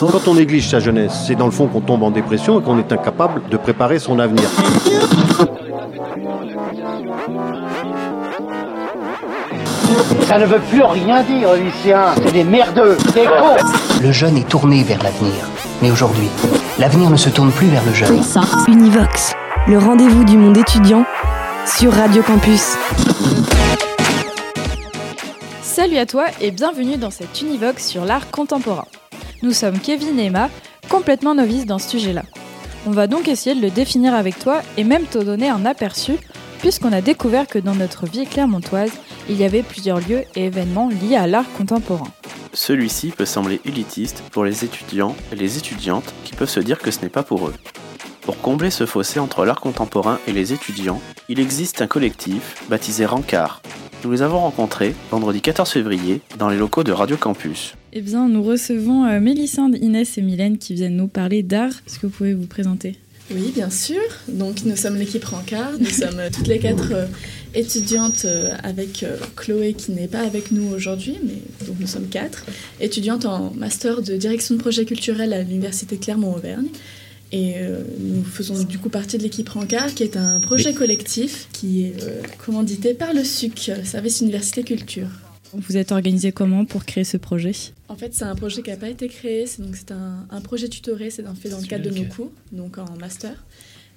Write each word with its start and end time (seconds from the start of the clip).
Quand 0.00 0.28
on 0.28 0.34
néglige 0.34 0.68
sa 0.68 0.80
jeunesse, 0.80 1.24
c'est 1.26 1.34
dans 1.34 1.46
le 1.46 1.50
fond 1.50 1.66
qu'on 1.66 1.80
tombe 1.80 2.02
en 2.02 2.10
dépression 2.10 2.60
et 2.60 2.62
qu'on 2.62 2.78
est 2.78 2.92
incapable 2.92 3.42
de 3.50 3.56
préparer 3.56 3.98
son 3.98 4.18
avenir. 4.18 4.48
Ça 10.26 10.38
ne 10.38 10.46
veut 10.46 10.60
plus 10.70 10.82
rien 10.82 11.22
dire, 11.22 11.54
Lucien. 11.54 12.14
C'est 12.16 12.32
des 12.32 12.44
merdeux, 12.44 12.96
des 13.14 13.24
cons. 13.24 13.56
Le 14.02 14.12
jeune 14.12 14.36
est 14.36 14.48
tourné 14.48 14.82
vers 14.82 15.02
l'avenir. 15.02 15.32
Mais 15.82 15.90
aujourd'hui, 15.90 16.28
l'avenir 16.78 17.10
ne 17.10 17.16
se 17.16 17.28
tourne 17.28 17.50
plus 17.50 17.68
vers 17.68 17.84
le 17.84 17.92
jeune. 17.92 18.20
Univox, 18.68 19.34
le 19.68 19.78
rendez-vous 19.78 20.24
du 20.24 20.36
monde 20.36 20.56
étudiant 20.56 21.04
sur 21.66 21.92
Radio 21.92 22.22
Campus. 22.22 22.76
Salut 25.62 25.98
à 25.98 26.06
toi 26.06 26.24
et 26.40 26.50
bienvenue 26.50 26.96
dans 26.96 27.10
cette 27.10 27.40
Univox 27.42 27.84
sur 27.84 28.04
l'art 28.04 28.30
contemporain. 28.30 28.86
Nous 29.44 29.52
sommes 29.52 29.78
Kevin 29.78 30.18
et 30.18 30.24
Emma, 30.24 30.48
complètement 30.88 31.34
novices 31.34 31.66
dans 31.66 31.78
ce 31.78 31.90
sujet-là. 31.90 32.22
On 32.86 32.92
va 32.92 33.06
donc 33.06 33.28
essayer 33.28 33.54
de 33.54 33.60
le 33.60 33.70
définir 33.70 34.14
avec 34.14 34.38
toi 34.38 34.62
et 34.78 34.84
même 34.84 35.04
te 35.04 35.18
donner 35.18 35.50
un 35.50 35.66
aperçu, 35.66 36.12
puisqu'on 36.60 36.94
a 36.94 37.02
découvert 37.02 37.46
que 37.46 37.58
dans 37.58 37.74
notre 37.74 38.06
vie 38.06 38.24
clermontoise, 38.24 38.92
il 39.28 39.36
y 39.36 39.44
avait 39.44 39.62
plusieurs 39.62 40.00
lieux 40.00 40.24
et 40.34 40.46
événements 40.46 40.88
liés 40.88 41.16
à 41.16 41.26
l'art 41.26 41.52
contemporain. 41.58 42.08
Celui-ci 42.54 43.10
peut 43.10 43.26
sembler 43.26 43.60
élitiste 43.66 44.22
pour 44.32 44.46
les 44.46 44.64
étudiants 44.64 45.14
et 45.30 45.36
les 45.36 45.58
étudiantes 45.58 46.14
qui 46.24 46.34
peuvent 46.34 46.48
se 46.48 46.60
dire 46.60 46.78
que 46.78 46.90
ce 46.90 47.02
n'est 47.02 47.10
pas 47.10 47.22
pour 47.22 47.46
eux. 47.46 47.54
Pour 48.22 48.40
combler 48.40 48.70
ce 48.70 48.86
fossé 48.86 49.20
entre 49.20 49.44
l'art 49.44 49.60
contemporain 49.60 50.20
et 50.26 50.32
les 50.32 50.54
étudiants, 50.54 51.02
il 51.28 51.38
existe 51.38 51.82
un 51.82 51.86
collectif 51.86 52.62
baptisé 52.70 53.04
Rancard. 53.04 53.60
Nous 54.04 54.12
les 54.12 54.20
avons 54.20 54.40
rencontrés 54.40 54.94
vendredi 55.10 55.40
14 55.40 55.70
février 55.70 56.20
dans 56.38 56.50
les 56.50 56.58
locaux 56.58 56.84
de 56.84 56.92
Radio 56.92 57.16
Campus. 57.16 57.74
Eh 57.94 58.02
bien, 58.02 58.28
nous 58.28 58.42
recevons 58.42 59.06
euh, 59.06 59.18
Mélissande, 59.18 59.76
Inès 59.80 60.18
et 60.18 60.22
Mylène 60.22 60.58
qui 60.58 60.74
viennent 60.74 60.96
nous 60.96 61.08
parler 61.08 61.42
d'art. 61.42 61.72
Est-ce 61.86 61.98
que 61.98 62.06
vous 62.06 62.12
pouvez 62.12 62.34
vous 62.34 62.46
présenter? 62.46 62.96
Oui, 63.30 63.50
bien 63.54 63.70
sûr. 63.70 64.00
Donc, 64.28 64.66
nous 64.66 64.76
sommes 64.76 64.96
l'équipe 64.96 65.24
Rancard. 65.24 65.72
Nous 65.80 65.86
sommes 65.86 66.18
euh, 66.18 66.28
toutes 66.30 66.48
les 66.48 66.58
quatre 66.58 66.92
euh, 66.92 67.06
étudiantes 67.54 68.24
euh, 68.24 68.50
avec 68.62 69.02
euh, 69.02 69.16
Chloé 69.36 69.74
qui 69.74 69.92
n'est 69.92 70.08
pas 70.08 70.20
avec 70.20 70.50
nous 70.50 70.68
aujourd'hui, 70.74 71.18
mais 71.24 71.66
donc 71.66 71.76
nous 71.80 71.86
sommes 71.86 72.08
quatre. 72.08 72.44
Étudiantes 72.80 73.24
en 73.24 73.52
master 73.54 74.02
de 74.02 74.16
direction 74.16 74.56
de 74.56 74.60
projet 74.60 74.84
culturel 74.84 75.32
à 75.32 75.42
l'Université 75.42 75.96
Clermont-Auvergne. 75.96 76.68
Et 77.34 77.54
euh, 77.56 77.82
nous 77.98 78.22
faisons 78.22 78.62
du 78.62 78.78
coup 78.78 78.90
partie 78.90 79.18
de 79.18 79.24
l'équipe 79.24 79.48
Rancard, 79.48 79.92
qui 79.92 80.04
est 80.04 80.16
un 80.16 80.38
projet 80.38 80.72
collectif 80.72 81.48
qui 81.52 81.86
est 81.86 82.00
euh, 82.04 82.22
commandité 82.38 82.94
par 82.94 83.12
le 83.12 83.24
SUC, 83.24 83.72
Service 83.82 84.20
Université 84.20 84.62
Culture. 84.62 85.08
Vous 85.52 85.76
êtes 85.76 85.90
organisé 85.90 86.30
comment 86.30 86.64
pour 86.64 86.84
créer 86.84 87.02
ce 87.02 87.16
projet? 87.16 87.50
En 87.88 87.96
fait, 87.96 88.14
c'est 88.14 88.24
un 88.24 88.36
projet 88.36 88.62
qui 88.62 88.70
n'a 88.70 88.76
pas 88.76 88.88
été 88.88 89.08
créé, 89.08 89.46
c'est 89.46 89.62
donc 89.62 89.74
c'est 89.74 89.90
un, 89.90 90.28
un 90.30 90.40
projet 90.40 90.68
tutoré, 90.68 91.10
c'est 91.10 91.26
un 91.26 91.34
fait 91.34 91.48
dans 91.48 91.58
le 91.58 91.66
cadre 91.66 91.90
de 91.90 91.90
nos 91.90 92.04
cours, 92.04 92.30
donc 92.52 92.78
en 92.78 92.96
master. 93.00 93.34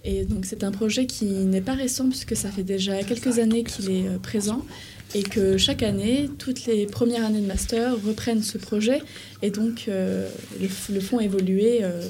Et 0.03 0.25
donc 0.25 0.45
c'est 0.45 0.63
un 0.63 0.71
projet 0.71 1.05
qui 1.05 1.25
n'est 1.25 1.61
pas 1.61 1.73
récent 1.75 2.09
puisque 2.09 2.35
ça 2.35 2.49
fait 2.49 2.63
déjà 2.63 3.03
quelques 3.03 3.37
années 3.37 3.63
qu'il 3.63 3.91
est 3.91 4.07
euh, 4.07 4.17
présent 4.17 4.65
et 5.13 5.21
que 5.21 5.57
chaque 5.57 5.83
année, 5.83 6.27
toutes 6.39 6.65
les 6.65 6.87
premières 6.87 7.25
années 7.25 7.41
de 7.41 7.45
master 7.45 7.93
reprennent 8.03 8.41
ce 8.41 8.57
projet 8.57 9.03
et 9.43 9.51
donc 9.51 9.85
euh, 9.89 10.27
le, 10.59 10.67
le 10.93 10.99
font 10.99 11.19
évoluer 11.19 11.83
euh, 11.83 12.01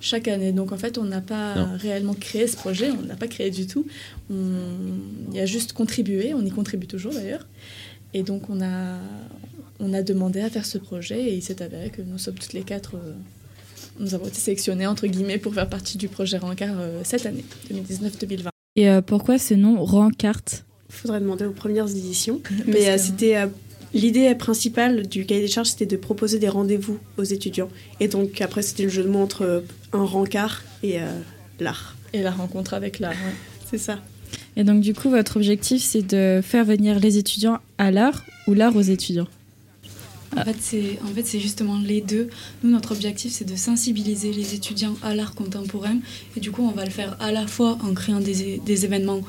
chaque 0.00 0.28
année. 0.28 0.52
Donc 0.52 0.72
en 0.72 0.76
fait, 0.76 0.98
on 0.98 1.04
n'a 1.04 1.20
pas 1.20 1.54
Non. 1.54 1.68
réellement 1.78 2.14
créé 2.14 2.46
ce 2.46 2.56
projet, 2.56 2.90
on 2.90 3.02
ne 3.02 3.08
l'a 3.08 3.16
pas 3.16 3.28
créé 3.28 3.50
du 3.50 3.66
tout. 3.66 3.86
On 4.30 5.32
y 5.32 5.40
a 5.40 5.46
juste 5.46 5.72
contribué, 5.72 6.34
on 6.34 6.44
y 6.44 6.50
contribue 6.50 6.86
toujours 6.86 7.12
d'ailleurs. 7.12 7.46
Et 8.14 8.22
donc 8.22 8.50
on 8.50 8.60
a, 8.60 8.98
on 9.78 9.92
a 9.94 10.02
demandé 10.02 10.40
à 10.40 10.50
faire 10.50 10.66
ce 10.66 10.78
projet 10.78 11.20
et 11.20 11.34
il 11.34 11.42
s'est 11.42 11.62
avéré 11.62 11.90
que 11.90 12.02
nous 12.02 12.18
sommes 12.18 12.34
toutes 12.34 12.52
les 12.54 12.62
quatre, 12.62 12.96
euh, 12.96 13.12
nous 14.00 14.14
avons 14.14 14.26
été 14.26 14.38
sélectionnés 14.38 14.86
entre 14.86 15.06
guillemets 15.06 15.38
pour 15.38 15.54
faire 15.54 15.68
partie 15.68 15.96
du 15.96 16.08
projet 16.08 16.38
Rancard 16.38 16.74
euh, 16.80 17.00
cette 17.04 17.26
année, 17.26 17.44
2019-2020. 17.72 18.48
Et 18.76 18.88
euh, 18.88 19.00
pourquoi 19.00 19.38
ce 19.38 19.54
nom 19.54 19.84
Rancarte 19.84 20.64
faudrait 20.88 21.20
demander 21.20 21.44
aux 21.44 21.52
premières 21.52 21.88
éditions. 21.88 22.40
Mais 22.66 22.88
euh, 22.88 22.98
c'était 22.98 23.36
euh, 23.36 23.46
l'idée 23.94 24.34
principale 24.34 25.06
du 25.06 25.26
cahier 25.26 25.40
des 25.40 25.48
charges, 25.48 25.68
c'était 25.68 25.86
de 25.86 25.96
proposer 25.96 26.38
des 26.38 26.48
rendez-vous 26.48 26.98
aux 27.18 27.24
étudiants. 27.24 27.68
Et 27.98 28.08
donc 28.08 28.40
après, 28.40 28.62
c'était 28.62 28.84
le 28.84 28.88
jeu 28.88 29.02
de 29.02 29.08
mots 29.08 29.22
entre 29.22 29.42
euh, 29.42 29.60
un 29.92 30.04
rencard 30.04 30.62
et 30.82 31.00
euh, 31.00 31.06
l'art. 31.58 31.96
Et 32.12 32.22
la 32.22 32.30
rencontre 32.30 32.74
avec 32.74 32.98
l'art. 32.98 33.12
ouais. 33.12 33.34
C'est 33.70 33.78
ça. 33.78 34.00
Et 34.56 34.64
donc 34.64 34.80
du 34.80 34.94
coup, 34.94 35.10
votre 35.10 35.36
objectif, 35.36 35.82
c'est 35.82 36.02
de 36.02 36.40
faire 36.42 36.64
venir 36.64 36.98
les 36.98 37.18
étudiants 37.18 37.58
à 37.78 37.90
l'art 37.90 38.24
ou 38.48 38.54
l'art 38.54 38.74
aux 38.74 38.80
étudiants? 38.80 39.28
En 40.36 40.44
fait, 40.44 40.56
c'est 40.60 40.98
en 41.04 41.14
fait, 41.14 41.26
c'est 41.26 41.40
justement 41.40 41.78
les 41.78 42.00
deux. 42.00 42.28
Nous, 42.62 42.70
notre 42.70 42.92
objectif, 42.92 43.32
c'est 43.32 43.44
de 43.44 43.56
sensibiliser 43.56 44.32
les 44.32 44.54
étudiants 44.54 44.94
à 45.02 45.14
l'art 45.14 45.34
contemporain. 45.34 45.98
Et 46.36 46.40
du 46.40 46.50
coup, 46.52 46.62
on 46.62 46.70
va 46.70 46.84
le 46.84 46.90
faire 46.90 47.16
à 47.20 47.32
la 47.32 47.46
fois 47.46 47.78
en 47.82 47.94
créant 47.94 48.20
des 48.20 48.84
événements 48.84 49.22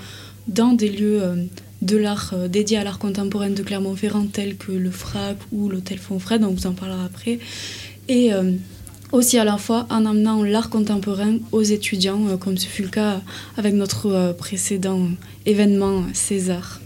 dans 0.47 0.73
des 0.73 0.89
lieux 0.89 1.21
euh, 1.21 1.35
de 1.81 1.97
l'art 1.97 2.31
euh, 2.33 2.47
dédiés 2.47 2.77
à 2.77 2.83
l'art 2.83 2.99
contemporain 2.99 3.49
de 3.49 3.61
Clermont-Ferrand, 3.61 4.27
tels 4.27 4.55
que 4.55 4.71
le 4.71 4.91
FRAP 4.91 5.41
ou 5.51 5.69
l'Hôtel 5.69 5.97
Fonfred, 5.97 6.43
on 6.43 6.51
vous 6.51 6.67
en 6.67 6.73
parlera 6.73 7.05
après. 7.05 7.39
Et 8.07 8.33
euh, 8.33 8.51
aussi 9.11 9.37
à 9.37 9.43
la 9.43 9.57
fois 9.57 9.87
en 9.89 10.05
amenant 10.05 10.43
l'art 10.43 10.69
contemporain 10.69 11.37
aux 11.51 11.61
étudiants, 11.61 12.27
euh, 12.29 12.37
comme 12.37 12.57
ce 12.57 12.67
fut 12.67 12.83
le 12.83 12.89
cas 12.89 13.21
avec 13.57 13.73
notre 13.73 14.07
euh, 14.07 14.33
précédent 14.33 15.09
événement 15.45 16.03
César. 16.13 16.81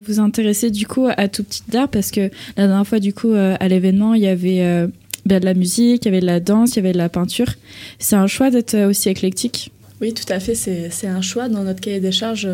Vous 0.00 0.14
vous 0.14 0.20
intéressez 0.20 0.70
du 0.70 0.86
coup 0.86 1.08
à 1.08 1.28
tout 1.28 1.42
petit 1.42 1.62
d'art 1.68 1.88
parce 1.88 2.10
que 2.10 2.30
la 2.56 2.66
dernière 2.66 2.86
fois, 2.86 3.00
du 3.00 3.12
coup, 3.12 3.32
euh, 3.32 3.56
à 3.58 3.68
l'événement, 3.68 4.14
il 4.14 4.22
y 4.22 4.28
avait 4.28 4.62
euh, 4.62 4.86
ben, 5.26 5.40
de 5.40 5.44
la 5.44 5.54
musique, 5.54 6.04
il 6.04 6.06
y 6.06 6.08
avait 6.08 6.20
de 6.20 6.26
la 6.26 6.40
danse, 6.40 6.72
il 6.72 6.76
y 6.76 6.78
avait 6.78 6.92
de 6.92 6.98
la 6.98 7.08
peinture. 7.08 7.52
C'est 7.98 8.16
un 8.16 8.28
choix 8.28 8.50
d'être 8.50 8.76
aussi 8.86 9.08
éclectique? 9.08 9.72
Oui, 10.00 10.14
tout 10.14 10.32
à 10.32 10.38
fait. 10.38 10.54
C'est 10.54 10.90
c'est 10.90 11.08
un 11.08 11.20
choix. 11.20 11.48
Dans 11.48 11.64
notre 11.64 11.80
cahier 11.80 11.98
des 11.98 12.12
charges, 12.12 12.48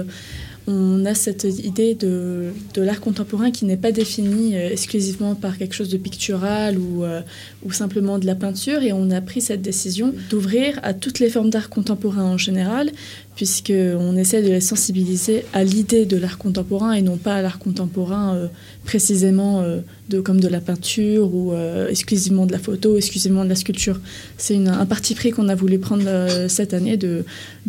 on 0.66 1.04
a 1.04 1.14
cette 1.14 1.44
idée 1.44 1.94
de, 1.94 2.52
l'art 2.76 3.00
contemporain 3.00 3.50
qui 3.50 3.64
n'est 3.64 3.76
pas 3.76 3.92
défini 3.92 4.56
euh, 4.56 4.70
exclusivement 4.70 5.34
par 5.34 5.58
quelque 5.58 5.74
chose 5.74 5.90
de 5.90 5.96
pictural 5.96 6.76
euh, 6.78 7.20
ou 7.64 7.72
simplement 7.72 8.18
de 8.18 8.26
la 8.26 8.34
peinture. 8.34 8.82
Et 8.82 8.92
on 8.92 9.10
a 9.10 9.20
pris 9.20 9.40
cette 9.40 9.62
décision 9.62 10.14
d'ouvrir 10.30 10.80
à 10.82 10.94
toutes 10.94 11.18
les 11.18 11.28
formes 11.28 11.50
d'art 11.50 11.68
contemporain 11.68 12.24
en 12.24 12.38
général, 12.38 12.90
puisqu'on 13.34 14.16
essaie 14.16 14.42
de 14.42 14.48
les 14.48 14.60
sensibiliser 14.60 15.44
à 15.52 15.64
l'idée 15.64 16.06
de 16.06 16.16
l'art 16.16 16.38
contemporain 16.38 16.92
et 16.92 17.02
non 17.02 17.16
pas 17.16 17.34
à 17.34 17.42
l'art 17.42 17.58
contemporain 17.58 18.34
euh, 18.34 18.46
précisément 18.84 19.60
euh, 19.60 19.80
de, 20.08 20.20
comme 20.20 20.40
de 20.40 20.46
la 20.46 20.60
peinture 20.60 21.34
ou 21.34 21.52
euh, 21.52 21.88
exclusivement 21.88 22.46
de 22.46 22.52
la 22.52 22.58
photo, 22.58 22.96
exclusivement 22.96 23.44
de 23.44 23.48
la 23.48 23.56
sculpture. 23.56 24.00
C'est 24.36 24.56
un 24.56 24.86
parti 24.86 25.14
pris 25.14 25.32
qu'on 25.32 25.48
a 25.48 25.54
voulu 25.54 25.78
prendre 25.78 26.04
cette 26.48 26.74
année 26.74 26.96
de, 26.96 27.24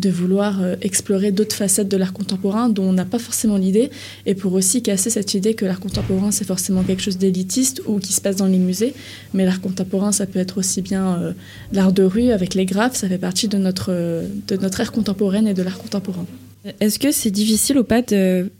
vouloir 0.08 0.60
explorer 0.82 1.32
d'autres 1.32 1.56
facettes 1.56 1.88
de 1.88 1.96
l'art 1.96 2.12
contemporain 2.12 2.68
dont 2.68 2.84
on 2.84 2.92
n'a 2.92 3.04
pas 3.04 3.18
forcément 3.18 3.56
l'idée 3.56 3.90
et 4.24 4.36
pour 4.36 4.52
aussi 4.52 4.82
casser 4.82 5.10
cette 5.10 5.34
idée 5.34 5.54
que 5.54 5.64
l'art 5.64 5.80
contemporain 5.80 6.30
c'est 6.30 6.44
forcément 6.44 6.84
quelque 6.84 7.02
chose 7.02 7.18
d'élitiste 7.18 7.82
ou 7.86 7.98
qui 7.98 8.12
se 8.12 8.20
passe 8.20 8.36
dans 8.36 8.46
les 8.46 8.58
musées 8.58 8.94
mais 9.34 9.44
l'art 9.44 9.60
contemporain 9.60 10.12
ça 10.12 10.26
peut 10.26 10.38
être 10.38 10.58
aussi 10.58 10.80
bien 10.80 11.34
l'art 11.72 11.92
de 11.92 12.04
rue 12.04 12.30
avec 12.30 12.54
les 12.54 12.66
graphes 12.66 12.94
ça 12.94 13.08
fait 13.08 13.18
partie 13.18 13.48
de 13.48 13.58
notre, 13.58 13.90
de 13.90 14.56
notre 14.56 14.80
ère 14.80 14.92
contemporaine 14.92 15.48
et 15.48 15.54
de 15.56 15.62
l'art 15.62 15.78
contemporain. 15.78 16.26
Est-ce 16.80 16.98
que 16.98 17.12
c'est 17.12 17.30
difficile 17.30 17.78
ou 17.78 17.84
pas 17.84 18.02
de 18.02 18.50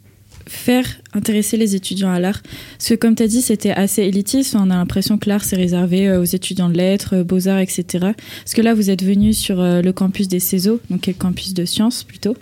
faire 0.46 0.86
intéresser 1.12 1.56
les 1.56 1.74
étudiants 1.74 2.10
à 2.10 2.20
l'art? 2.20 2.42
Parce 2.78 2.88
que 2.88 2.94
comme 2.94 3.14
tu 3.14 3.22
as 3.22 3.28
dit, 3.28 3.42
c'était 3.42 3.70
assez 3.70 4.02
élitiste. 4.02 4.54
On 4.54 4.70
a 4.70 4.76
l'impression 4.76 5.18
que 5.18 5.28
l'art, 5.28 5.44
c'est 5.44 5.56
réservé 5.56 6.08
euh, 6.08 6.20
aux 6.20 6.24
étudiants 6.24 6.68
de 6.68 6.76
lettres, 6.76 7.16
euh, 7.16 7.24
beaux-arts, 7.24 7.58
etc. 7.58 7.84
Parce 8.00 8.54
que 8.54 8.62
là, 8.62 8.74
vous 8.74 8.90
êtes 8.90 9.02
venus 9.02 9.38
sur 9.38 9.60
euh, 9.60 9.82
le 9.82 9.92
campus 9.92 10.28
des 10.28 10.40
CESO, 10.40 10.80
donc 10.90 11.06
le 11.06 11.12
campus 11.12 11.54
de 11.54 11.64
sciences 11.64 12.04
plutôt. 12.04 12.36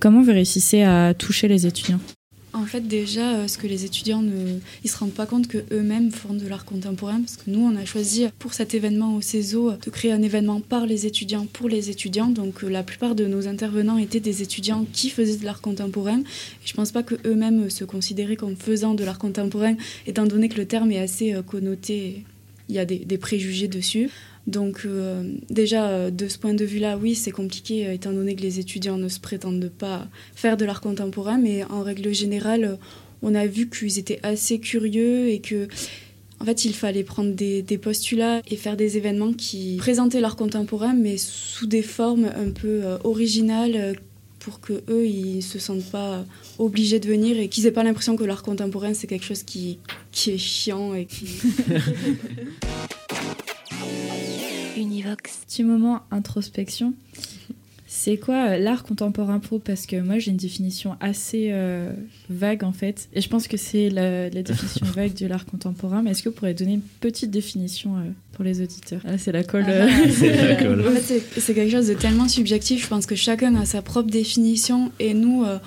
Comment 0.00 0.22
vous 0.22 0.32
réussissez 0.32 0.82
à 0.82 1.14
toucher 1.14 1.48
les 1.48 1.66
étudiants? 1.66 2.00
En 2.56 2.64
fait, 2.64 2.80
déjà, 2.80 3.36
euh, 3.36 3.48
ce 3.48 3.58
que 3.58 3.66
les 3.66 3.84
étudiants 3.84 4.22
ne 4.22 4.60
ils 4.82 4.88
se 4.88 4.96
rendent 4.96 5.12
pas 5.12 5.26
compte 5.26 5.46
que 5.46 5.58
eux-mêmes 5.72 6.10
font 6.10 6.32
de 6.32 6.48
l'art 6.48 6.64
contemporain, 6.64 7.20
parce 7.20 7.36
que 7.36 7.50
nous, 7.50 7.60
on 7.60 7.76
a 7.76 7.84
choisi 7.84 8.24
pour 8.38 8.54
cet 8.54 8.72
événement 8.72 9.14
au 9.14 9.20
CESO 9.20 9.72
de 9.72 9.90
créer 9.90 10.10
un 10.10 10.22
événement 10.22 10.62
par 10.62 10.86
les 10.86 11.04
étudiants 11.04 11.46
pour 11.52 11.68
les 11.68 11.90
étudiants. 11.90 12.28
Donc, 12.28 12.64
euh, 12.64 12.68
la 12.68 12.82
plupart 12.82 13.14
de 13.14 13.26
nos 13.26 13.46
intervenants 13.46 13.98
étaient 13.98 14.20
des 14.20 14.40
étudiants 14.40 14.86
qui 14.94 15.10
faisaient 15.10 15.36
de 15.36 15.44
l'art 15.44 15.60
contemporain. 15.60 16.20
Et 16.20 16.66
je 16.66 16.72
pense 16.72 16.92
pas 16.92 17.02
que 17.02 17.16
eux-mêmes 17.26 17.64
euh, 17.64 17.68
se 17.68 17.84
considéraient 17.84 18.36
comme 18.36 18.56
faisant 18.56 18.94
de 18.94 19.04
l'art 19.04 19.18
contemporain, 19.18 19.74
étant 20.06 20.24
donné 20.24 20.48
que 20.48 20.56
le 20.56 20.64
terme 20.64 20.90
est 20.92 20.98
assez 20.98 21.34
euh, 21.34 21.42
connoté. 21.42 22.24
Il 22.70 22.74
y 22.74 22.78
a 22.78 22.86
des 22.86 23.18
préjugés 23.18 23.68
dessus. 23.68 24.10
Donc 24.46 24.82
euh, 24.84 25.24
déjà, 25.50 25.88
euh, 25.88 26.10
de 26.10 26.28
ce 26.28 26.38
point 26.38 26.54
de 26.54 26.64
vue-là, 26.64 26.96
oui, 26.96 27.14
c'est 27.14 27.32
compliqué, 27.32 27.86
euh, 27.86 27.92
étant 27.92 28.12
donné 28.12 28.36
que 28.36 28.42
les 28.42 28.60
étudiants 28.60 28.96
ne 28.96 29.08
se 29.08 29.18
prétendent 29.18 29.70
pas 29.76 30.06
faire 30.34 30.56
de 30.56 30.64
l'art 30.64 30.80
contemporain, 30.80 31.38
mais 31.38 31.64
en 31.64 31.82
règle 31.82 32.14
générale, 32.14 32.78
on 33.22 33.34
a 33.34 33.46
vu 33.46 33.68
qu'ils 33.68 33.98
étaient 33.98 34.20
assez 34.22 34.60
curieux 34.60 35.28
et 35.28 35.40
que, 35.40 35.66
en 36.38 36.44
fait, 36.44 36.64
il 36.64 36.74
fallait 36.74 37.02
prendre 37.02 37.32
des, 37.32 37.62
postulats 37.78 38.40
et 38.48 38.56
faire 38.56 38.76
des 38.76 38.96
événements 38.96 39.32
qui 39.32 39.76
présentaient 39.78 40.20
l'art 40.20 40.36
contemporain, 40.36 40.94
mais 40.94 41.16
sous 41.16 41.66
des 41.66 41.82
formes 41.82 42.26
un 42.36 42.50
peu 42.50 42.82
originales 43.02 43.96
pour 44.38 44.60
que 44.60 44.74
eux 44.88 45.06
ils 45.06 45.42
se 45.42 45.58
sentent 45.58 45.90
pas 45.90 46.24
obligés 46.58 47.00
de 47.00 47.08
venir 47.08 47.36
et 47.40 47.48
qu'ils 47.48 47.66
aient 47.66 47.72
pas 47.72 47.82
l'impression 47.82 48.16
que 48.16 48.22
l'art 48.22 48.44
contemporain 48.44 48.94
c'est 48.94 49.08
quelque 49.08 49.24
chose 49.24 49.42
qui, 49.42 49.80
qui 50.12 50.30
est 50.30 50.38
chiant 50.38 50.94
et 50.94 51.06
qui 51.06 51.26
Univox. 54.76 55.38
Petit 55.46 55.64
moment 55.64 56.00
introspection. 56.10 56.94
C'est 57.88 58.16
quoi 58.18 58.50
euh, 58.50 58.58
l'art 58.58 58.82
contemporain 58.82 59.38
pro? 59.38 59.58
Parce 59.58 59.86
que 59.86 59.98
moi 60.00 60.18
j'ai 60.18 60.30
une 60.32 60.36
définition 60.36 60.96
assez 61.00 61.48
euh, 61.52 61.92
vague 62.28 62.62
en 62.64 62.72
fait. 62.72 63.08
Et 63.14 63.20
je 63.20 63.28
pense 63.28 63.48
que 63.48 63.56
c'est 63.56 63.88
la, 63.90 64.28
la 64.28 64.42
définition 64.42 64.84
vague 64.94 65.14
de 65.14 65.26
l'art 65.26 65.46
contemporain. 65.46 66.02
Mais 66.02 66.10
est-ce 66.10 66.22
que 66.22 66.28
vous 66.28 66.34
pourriez 66.34 66.52
donner 66.52 66.74
une 66.74 66.80
petite 67.00 67.30
définition 67.30 67.96
euh, 67.96 68.00
pour 68.32 68.44
les 68.44 68.60
auditeurs? 68.60 69.00
Ah, 69.06 69.16
c'est 69.18 69.32
la 69.32 69.44
colle. 69.44 69.64
euh. 69.68 69.88
C'est- 70.10 71.54
quelque 71.54 71.70
chose 71.70 71.86
de 71.88 71.94
tellement 71.94 72.28
subjectif. 72.28 72.82
Je 72.82 72.88
pense 72.88 73.06
que 73.06 73.14
chacun 73.14 73.54
a 73.54 73.64
sa 73.64 73.82
propre 73.82 74.10
définition. 74.10 74.90
Et 74.98 75.14
nous, 75.14 75.44
euh, 75.44 75.58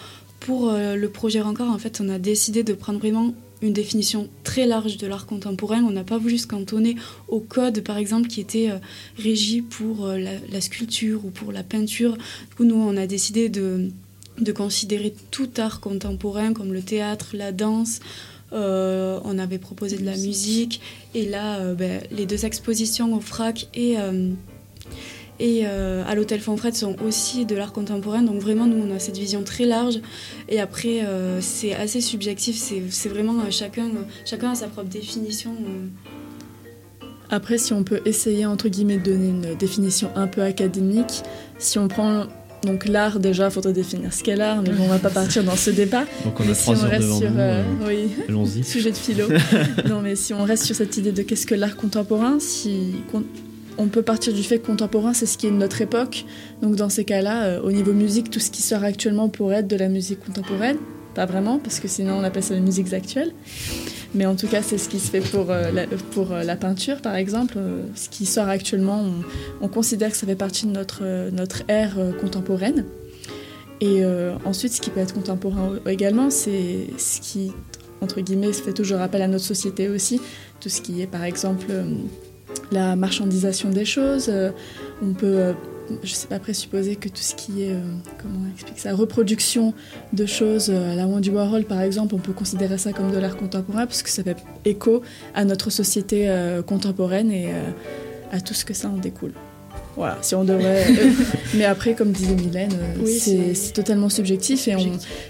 pour 0.41 0.69
euh, 0.69 0.95
le 0.95 1.09
projet 1.09 1.41
Rancor, 1.41 1.69
en 1.71 1.77
fait, 1.79 1.99
on 2.01 2.09
a 2.09 2.19
décidé 2.19 2.63
de 2.63 2.73
prendre 2.73 2.99
vraiment 2.99 3.33
une 3.61 3.73
définition 3.73 4.29
très 4.43 4.65
large 4.65 4.97
de 4.97 5.07
l'art 5.07 5.25
contemporain. 5.25 5.83
On 5.83 5.91
n'a 5.91 6.03
pas 6.03 6.17
voulu 6.17 6.37
se 6.37 6.47
cantonner 6.47 6.95
au 7.27 7.39
code, 7.39 7.81
par 7.81 7.97
exemple, 7.97 8.27
qui 8.27 8.41
était 8.41 8.69
euh, 8.69 8.77
régi 9.17 9.61
pour 9.61 10.05
euh, 10.05 10.17
la, 10.17 10.31
la 10.51 10.61
sculpture 10.61 11.25
ou 11.25 11.29
pour 11.29 11.51
la 11.51 11.63
peinture. 11.63 12.15
Du 12.15 12.55
coup, 12.55 12.63
nous, 12.63 12.75
on 12.75 12.95
a 12.97 13.07
décidé 13.07 13.49
de, 13.49 13.89
de 14.39 14.51
considérer 14.51 15.13
tout 15.31 15.49
art 15.57 15.79
contemporain, 15.79 16.53
comme 16.53 16.73
le 16.73 16.81
théâtre, 16.81 17.31
la 17.33 17.51
danse. 17.51 17.99
Euh, 18.51 19.19
on 19.25 19.37
avait 19.37 19.59
proposé 19.59 19.97
de 19.97 20.05
la 20.05 20.17
musique. 20.17 20.81
Et 21.13 21.25
là, 21.25 21.59
euh, 21.59 21.75
ben, 21.75 22.01
les 22.11 22.25
deux 22.25 22.45
expositions 22.45 23.13
au 23.13 23.19
FRAC 23.19 23.67
et, 23.75 23.95
et 25.39 25.61
euh, 25.65 26.03
à 26.05 26.15
l'Hôtel 26.15 26.39
Fonfred 26.41 26.73
sont 26.75 26.95
aussi 27.05 27.45
de 27.45 27.55
l'art 27.55 27.71
contemporain. 27.71 28.21
Donc 28.21 28.41
vraiment, 28.41 28.65
nous, 28.65 28.83
on 28.85 28.93
a 28.93 28.99
cette 28.99 29.17
vision 29.17 29.43
très 29.43 29.65
large. 29.65 29.99
Et 30.49 30.59
après, 30.59 31.01
euh, 31.05 31.39
c'est 31.41 31.73
assez 31.73 32.01
subjectif. 32.01 32.57
C'est 32.57 33.09
vraiment 33.09 33.39
euh, 33.39 33.49
chacun, 33.49 33.85
euh, 33.85 34.03
chacun 34.25 34.51
a 34.51 34.55
sa 34.55 34.67
propre 34.67 34.89
définition. 34.89 35.51
euh. 35.51 37.05
Après, 37.31 37.57
si 37.57 37.73
on 37.73 37.83
peut 37.83 38.01
essayer, 38.05 38.45
entre 38.45 38.69
guillemets, 38.69 38.97
de 38.97 39.11
donner 39.11 39.29
une 39.29 39.55
définition 39.55 40.09
un 40.15 40.27
peu 40.27 40.41
académique, 40.41 41.21
si 41.59 41.77
on 41.77 41.87
prend 41.87 42.25
donc 42.63 42.85
l'art, 42.87 43.19
déjà, 43.19 43.45
il 43.45 43.51
faudrait 43.51 43.71
définir 43.71 44.11
ce 44.11 44.21
qu'est 44.21 44.35
l'art, 44.35 44.61
mais 44.61 44.71
bon, 44.71 44.83
on 44.83 44.87
va 44.89 44.99
pas 44.99 45.09
partir 45.09 45.45
dans 45.45 45.55
ce 45.55 45.69
débat. 45.69 46.03
Donc 46.25 46.37
on 46.41 46.43
a 46.43 46.47
Mais 46.47 46.53
trois 46.53 46.75
si 46.75 46.81
on 46.81 46.83
heures 46.83 46.91
reste 46.91 47.03
devant 47.03 47.19
sur, 47.19 47.31
nous, 47.31 47.87
oui, 47.87 48.09
allons-y. 48.27 48.63
sujet 48.65 48.91
de 48.91 48.97
philo. 48.97 49.27
non, 49.87 50.01
mais 50.01 50.17
si 50.17 50.33
on 50.33 50.43
reste 50.43 50.65
sur 50.65 50.75
cette 50.75 50.97
idée 50.97 51.13
de 51.13 51.21
qu'est-ce 51.21 51.45
que 51.45 51.55
l'art 51.55 51.77
contemporain, 51.77 52.37
si 52.39 52.95
on 53.79 53.87
peut 53.87 54.01
partir 54.01 54.33
du 54.33 54.43
fait 54.43 54.59
que 54.59 54.67
contemporain, 54.67 55.13
c'est 55.13 55.25
ce 55.25 55.37
qui 55.37 55.47
est 55.47 55.51
de 55.51 55.55
notre 55.55 55.81
époque. 55.81 56.25
Donc 56.61 56.75
dans 56.75 56.89
ces 56.89 57.05
cas-là, 57.05 57.45
euh, 57.45 57.61
au 57.61 57.71
niveau 57.71 57.93
musique, 57.93 58.29
tout 58.29 58.41
ce 58.41 58.51
qui 58.51 58.61
sort 58.61 58.83
actuellement 58.83 59.29
pourrait 59.29 59.57
être 59.57 59.67
de 59.67 59.77
la 59.77 59.87
musique 59.87 60.19
contemporaine. 60.23 60.77
Pas 61.15 61.25
vraiment, 61.25 61.59
parce 61.59 61.79
que 61.79 61.87
sinon 61.87 62.15
on 62.19 62.23
appelle 62.23 62.43
ça 62.43 62.53
les 62.53 62.59
musiques 62.59 62.93
actuelles. 62.93 63.31
Mais 64.13 64.25
en 64.25 64.35
tout 64.35 64.47
cas, 64.47 64.61
c'est 64.61 64.77
ce 64.77 64.89
qui 64.89 64.99
se 64.99 65.09
fait 65.09 65.21
pour, 65.21 65.49
euh, 65.49 65.71
la, 65.71 65.87
pour 65.87 66.33
euh, 66.33 66.43
la 66.43 66.57
peinture, 66.57 67.01
par 67.01 67.15
exemple. 67.15 67.57
Ce 67.95 68.09
qui 68.09 68.25
sort 68.25 68.49
actuellement, 68.49 69.01
on, 69.01 69.65
on 69.65 69.67
considère 69.69 70.11
que 70.11 70.17
ça 70.17 70.27
fait 70.27 70.35
partie 70.35 70.65
de 70.65 70.71
notre, 70.71 71.29
notre 71.31 71.63
ère 71.69 71.95
contemporaine. 72.19 72.85
Et 73.81 74.03
ensuite, 74.43 74.73
ce 74.73 74.81
qui 74.81 74.89
peut 74.89 74.99
être 74.99 75.13
contemporain 75.13 75.79
également, 75.87 76.29
c'est 76.29 76.87
ce 76.97 77.21
qui, 77.21 77.53
entre 78.01 78.19
guillemets, 78.19 78.51
se 78.51 78.61
fait 78.61 78.73
toujours 78.73 78.99
appel 78.99 79.21
à 79.21 79.27
notre 79.29 79.45
société 79.45 79.87
aussi. 79.87 80.19
Tout 80.59 80.67
ce 80.67 80.81
qui 80.81 81.01
est, 81.01 81.07
par 81.07 81.23
exemple, 81.23 81.67
la 82.71 82.95
marchandisation 82.95 83.69
des 83.69 83.85
choses. 83.85 84.27
Euh, 84.29 84.51
on 85.01 85.13
peut, 85.13 85.25
euh, 85.25 85.53
je 86.03 86.13
sais 86.13 86.27
pas, 86.27 86.39
présupposer 86.39 86.95
que 86.95 87.09
tout 87.09 87.21
ce 87.21 87.35
qui 87.35 87.63
est, 87.63 87.71
euh, 87.71 87.81
comment 88.21 88.39
on 88.45 88.51
explique 88.53 88.79
ça, 88.79 88.93
reproduction 88.93 89.73
de 90.13 90.25
choses 90.25 90.69
euh, 90.69 90.93
à 90.93 90.95
la 90.95 91.07
Wendy 91.07 91.29
Warhol, 91.29 91.63
par 91.65 91.81
exemple, 91.81 92.15
on 92.15 92.19
peut 92.19 92.33
considérer 92.33 92.77
ça 92.77 92.93
comme 92.93 93.11
de 93.11 93.17
l'art 93.17 93.37
contemporain 93.37 93.85
parce 93.85 94.03
que 94.03 94.09
ça 94.09 94.23
fait 94.23 94.37
écho 94.65 95.01
à 95.33 95.45
notre 95.45 95.69
société 95.69 96.29
contemporaine 96.65 97.31
et 97.31 97.53
à 98.31 98.41
tout 98.41 98.53
ce 98.53 98.65
que 98.65 98.73
ça 98.73 98.89
en 98.89 98.97
découle. 98.97 99.33
Voilà, 99.95 100.17
si 100.21 100.35
on 100.35 100.43
devrait. 100.43 100.85
mais 101.55 101.65
après, 101.65 101.93
comme 101.93 102.11
disait 102.11 102.35
Mylène, 102.35 102.71
euh, 102.73 103.03
Oui, 103.03 103.19
c'est 103.53 103.73
totalement 103.73 104.09
subjectif 104.09 104.67
et 104.67 104.75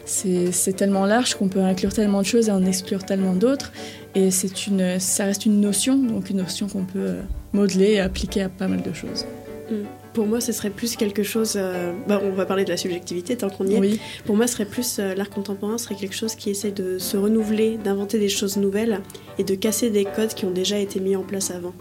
c'est 0.05 0.73
tellement 0.75 1.05
large 1.05 1.35
qu'on 1.35 1.47
peut 1.47 1.61
inclure 1.61 1.93
tellement 1.93 2.21
de 2.21 2.25
choses 2.25 2.49
et 2.49 2.51
en 2.51 2.65
exclure 2.65 3.03
tellement 3.03 3.33
d'autres. 3.33 3.71
Et 4.15 4.31
c'est 4.31 4.67
une, 4.67 4.99
ça 4.99 5.25
reste 5.25 5.45
une 5.45 5.61
notion, 5.61 5.95
donc 5.95 6.29
une 6.29 6.37
notion 6.37 6.67
qu'on 6.67 6.83
peut 6.83 6.99
euh, 6.99 7.21
modeler 7.53 7.93
et 7.93 7.99
appliquer 7.99 8.41
à 8.41 8.49
pas 8.49 8.67
mal 8.67 8.81
de 8.81 8.93
choses. 8.93 9.25
Mm. 9.69 9.75
Pour 10.13 10.25
moi, 10.25 10.41
ce 10.41 10.51
serait 10.51 10.71
plus 10.71 10.95
quelque 10.95 11.23
chose. 11.23 11.53
euh, 11.55 11.93
bah, 12.07 12.19
on 12.23 12.31
va 12.31 12.45
parler 12.45 12.65
de 12.65 12.69
la 12.69 12.77
subjectivité 12.77 13.37
tant 13.37 13.49
qu'on 13.49 13.67
y 13.67 13.75
est. 13.75 13.79
Oui. 13.79 13.99
Pour 14.25 14.35
moi, 14.35 14.47
ce 14.47 14.53
serait 14.53 14.65
plus 14.65 14.97
euh, 14.99 15.13
l'art 15.13 15.29
contemporain 15.29 15.77
serait 15.77 15.95
quelque 15.95 16.15
chose 16.15 16.35
qui 16.35 16.49
essaie 16.49 16.71
de 16.71 16.97
se 16.97 17.17
renouveler, 17.17 17.77
d'inventer 17.77 18.17
des 18.17 18.29
choses 18.29 18.57
nouvelles 18.57 19.01
et 19.37 19.43
de 19.43 19.55
casser 19.55 19.91
des 19.91 20.05
codes 20.05 20.33
qui 20.33 20.45
ont 20.45 20.51
déjà 20.51 20.77
été 20.77 20.99
mis 20.99 21.15
en 21.15 21.23
place 21.23 21.51
avant. 21.51 21.73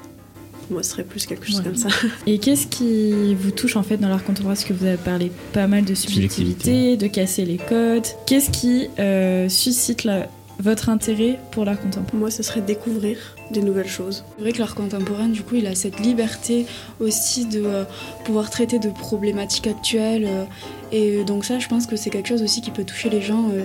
Moi, 0.70 0.82
ce 0.82 0.90
serait 0.90 1.04
plus 1.04 1.24
quelque 1.26 1.46
chose 1.46 1.58
Ouais. 1.58 1.64
comme 1.64 1.76
ça. 1.76 1.88
Et 2.26 2.38
qu'est-ce 2.38 2.66
qui 2.66 3.34
vous 3.34 3.50
touche 3.50 3.76
en 3.76 3.82
fait 3.82 3.96
dans 3.96 4.08
l'art 4.08 4.22
contemporain 4.24 4.54
Parce 4.54 4.64
que 4.64 4.72
vous 4.74 4.84
avez 4.84 4.96
parlé 4.98 5.32
pas 5.52 5.66
mal 5.66 5.84
de 5.84 5.94
subjectivité, 5.94 6.96
de 6.96 7.06
casser 7.06 7.44
les 7.44 7.56
codes. 7.56 8.06
Qu'est-ce 8.26 8.50
qui 8.50 8.88
euh, 8.98 9.48
suscite 9.48 10.04
la- 10.04 10.28
votre 10.60 10.88
intérêt 10.88 11.38
pour 11.52 11.64
l'art 11.64 11.80
contemporain? 11.80 12.18
Moi, 12.18 12.30
ce 12.32 12.42
serait 12.42 12.60
découvrir 12.60 13.16
des 13.52 13.62
nouvelles 13.62 13.88
choses. 13.88 14.24
C'est 14.36 14.42
vrai 14.42 14.52
que 14.52 14.58
l'art 14.58 14.74
contemporain, 14.74 15.28
du 15.28 15.42
coup, 15.42 15.54
il 15.54 15.66
a 15.68 15.74
cette 15.74 16.00
liberté 16.00 16.66
aussi 17.00 17.46
de 17.46 17.62
euh, 17.64 17.84
pouvoir 18.24 18.50
traiter 18.50 18.78
de 18.78 18.88
problématiques 18.90 19.68
actuelles. 19.68 20.24
euh, 20.26 20.44
et 20.92 21.22
donc 21.24 21.44
ça, 21.44 21.58
je 21.58 21.68
pense 21.68 21.86
que 21.86 21.96
c'est 21.96 22.10
quelque 22.10 22.28
chose 22.28 22.42
aussi 22.42 22.60
qui 22.60 22.70
peut 22.72 22.84
toucher 22.84 23.08
les 23.08 23.22
gens. 23.22 23.50
euh. 23.52 23.62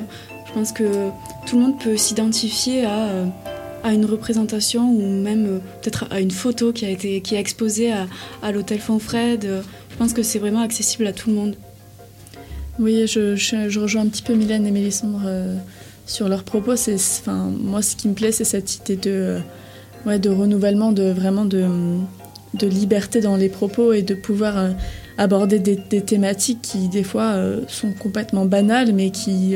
je 0.47 0.53
pense 0.53 0.71
que 0.71 0.83
tout 1.47 1.55
le 1.57 1.63
monde 1.63 1.79
peut 1.79 1.97
s'identifier 1.97 2.85
à, 2.85 3.05
euh, 3.07 3.25
à 3.83 3.91
une 3.91 4.05
représentation 4.05 4.89
ou 4.89 5.21
même 5.21 5.45
euh, 5.45 5.59
peut-être 5.81 6.07
à 6.09 6.21
une 6.21 6.31
photo 6.31 6.71
qui 6.71 6.85
a 6.85 6.89
été 6.89 7.21
qui 7.21 7.35
est 7.35 7.39
exposée 7.39 7.91
à, 8.41 8.51
l'hôtel 8.51 8.79
Fonfred. 8.79 9.45
euh. 9.45 9.61
je 9.91 9.97
pense 9.97 10.13
que 10.13 10.23
c'est 10.23 10.39
vraiment 10.39 10.61
accessible 10.61 11.05
à 11.05 11.13
tout 11.13 11.29
le 11.29 11.35
monde. 11.35 11.55
Oui, 12.79 13.05
je, 13.05 13.79
rejoins 13.79 14.01
un 14.01 14.07
petit 14.07 14.23
peu 14.23 14.33
Mylène 14.33 14.65
et 14.65 14.71
Mélissandre 14.71 15.21
euh, 15.25 15.55
sur 16.07 16.27
leurs 16.29 16.43
propos. 16.43 16.75
C'est, 16.75 16.95
enfin, 16.95 17.51
moi, 17.55 17.81
ce 17.81 17.95
qui 17.95 18.07
me 18.07 18.13
plaît, 18.13 18.31
c'est 18.31 18.45
cette 18.45 18.77
idée 18.77 18.95
de, 18.95 19.39
ouais, 20.07 20.17
de 20.17 20.29
renouvellement, 20.29 20.91
de 20.91 21.11
vraiment 21.11 21.45
de, 21.45 21.67
de 22.55 22.67
liberté 22.67 23.21
dans 23.21 23.35
les 23.35 23.49
propos 23.49 23.93
et 23.93 24.01
de 24.01 24.15
pouvoir 24.15 24.71
aborder 25.19 25.59
des, 25.59 25.77
thématiques 26.01 26.63
qui, 26.63 26.87
des 26.87 27.03
fois, 27.03 27.35
sont 27.67 27.91
complètement 27.91 28.45
banales, 28.45 28.91
mais 28.93 29.11
qui, 29.11 29.53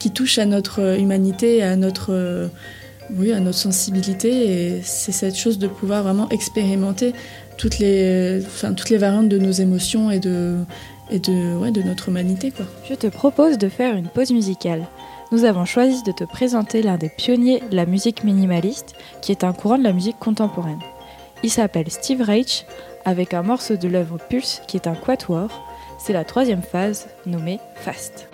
qui 0.00 0.10
touchent 0.10 0.38
à 0.38 0.46
notre 0.46 0.98
humanité, 0.98 1.62
à 1.62 1.76
notre, 1.76 2.50
oui, 3.14 3.32
à 3.32 3.40
notre 3.40 3.58
sensibilité. 3.58 4.30
Et 4.30 4.82
c'est 4.82 5.12
cette 5.12 5.36
chose 5.36 5.58
de 5.58 5.68
pouvoir 5.68 6.02
vraiment 6.02 6.28
expérimenter 6.30 7.12
toutes 7.56 7.78
les, 7.78 8.40
variantes 8.92 9.28
de 9.28 9.38
nos 9.38 9.52
émotions 9.52 10.10
et 10.10 10.18
de, 10.18 10.64
notre 11.84 12.08
humanité. 12.08 12.52
Je 12.88 12.94
te 12.94 13.06
propose 13.06 13.58
de 13.58 13.68
faire 13.68 13.96
une 13.96 14.08
pause 14.08 14.32
musicale. 14.32 14.86
Nous 15.32 15.44
avons 15.44 15.64
choisi 15.64 16.02
de 16.04 16.12
te 16.12 16.24
présenter 16.24 16.82
l'un 16.82 16.98
des 16.98 17.08
pionniers 17.08 17.62
de 17.70 17.76
la 17.76 17.86
musique 17.86 18.22
minimaliste, 18.22 18.94
qui 19.22 19.32
est 19.32 19.44
un 19.44 19.52
courant 19.52 19.78
de 19.78 19.84
la 19.84 19.92
musique 19.92 20.18
contemporaine. 20.18 20.78
Il 21.42 21.50
s'appelle 21.50 21.90
Steve 21.90 22.22
Reich, 22.22 22.64
avec 23.04 23.34
un 23.34 23.42
morceau 23.42 23.76
de 23.76 23.88
l'œuvre 23.88 24.18
Pulse 24.28 24.62
qui 24.66 24.76
est 24.76 24.86
un 24.86 24.94
quatuor. 24.94 25.48
C'est 25.98 26.12
la 26.12 26.24
troisième 26.24 26.62
phase, 26.62 27.08
nommée 27.24 27.60
Fast. 27.74 28.28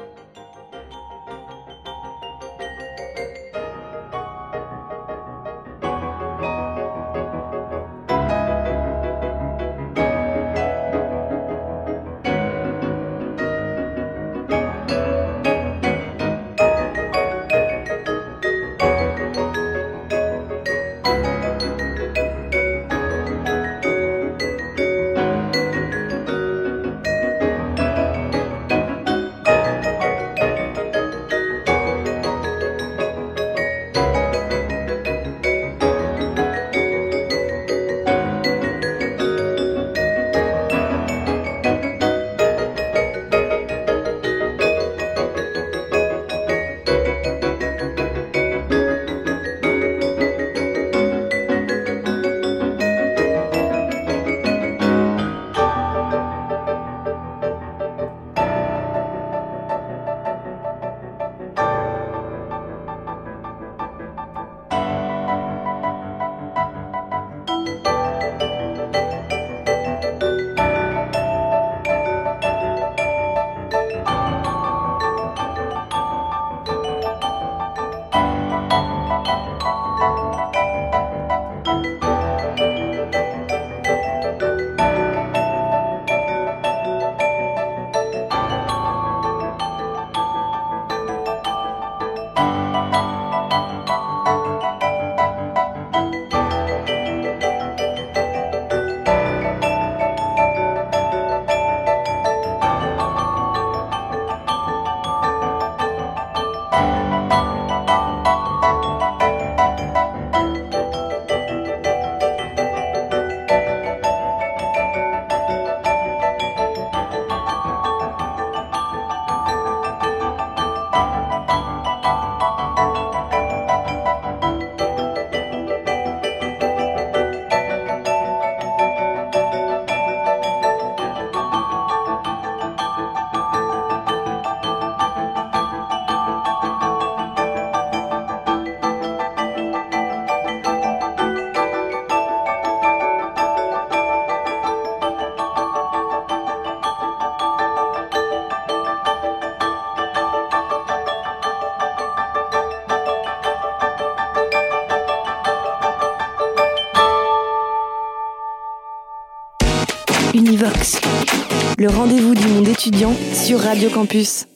Le 161.78 161.88
rendez-vous 161.88 162.36
du 162.36 162.46
monde 162.46 162.68
étudiant 162.68 163.12
sur 163.32 163.58
Radio 163.58 163.90
Campus. 163.90 164.46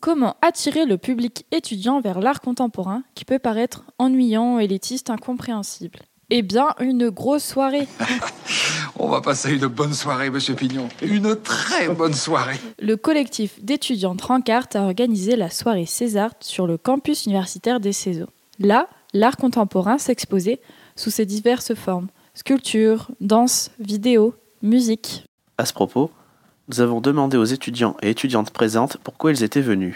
Comment 0.00 0.34
attirer 0.42 0.86
le 0.86 0.98
public 0.98 1.46
étudiant 1.52 2.00
vers 2.00 2.18
l'art 2.18 2.40
contemporain 2.40 3.04
qui 3.14 3.24
peut 3.24 3.38
paraître 3.38 3.84
ennuyant, 4.00 4.58
élitiste, 4.58 5.08
incompréhensible? 5.08 6.00
Eh 6.30 6.42
bien, 6.42 6.70
une 6.80 7.10
grosse 7.10 7.44
soirée. 7.44 7.86
On 8.98 9.06
va 9.06 9.20
passer 9.20 9.52
une 9.52 9.68
bonne 9.68 9.94
soirée, 9.94 10.30
monsieur 10.30 10.54
Pignon. 10.56 10.88
Une 11.00 11.36
très 11.36 11.88
bonne 11.90 12.14
soirée. 12.14 12.56
Le 12.80 12.96
collectif 12.96 13.62
d'étudiants 13.62 14.16
Trancart 14.16 14.66
a 14.74 14.80
organisé 14.80 15.36
la 15.36 15.48
soirée 15.48 15.86
César 15.86 16.32
sur 16.40 16.66
le 16.66 16.76
campus 16.76 17.26
universitaire 17.26 17.78
des 17.78 17.92
Cézaux. 17.92 18.30
Là, 18.58 18.88
l'art 19.14 19.36
contemporain 19.36 19.98
s'exposait 19.98 20.60
sous 20.96 21.10
ses 21.10 21.26
diverses 21.26 21.74
formes 21.74 22.08
sculpture, 22.34 23.12
danse, 23.20 23.70
vidéo, 23.78 24.34
musique. 24.62 25.24
À 25.62 25.64
ce 25.64 25.72
propos, 25.72 26.10
nous 26.66 26.80
avons 26.80 27.00
demandé 27.00 27.36
aux 27.36 27.44
étudiants 27.44 27.96
et 28.02 28.10
étudiantes 28.10 28.50
présentes 28.50 28.96
pourquoi 29.04 29.30
ils 29.30 29.44
étaient 29.44 29.60
venus. 29.60 29.94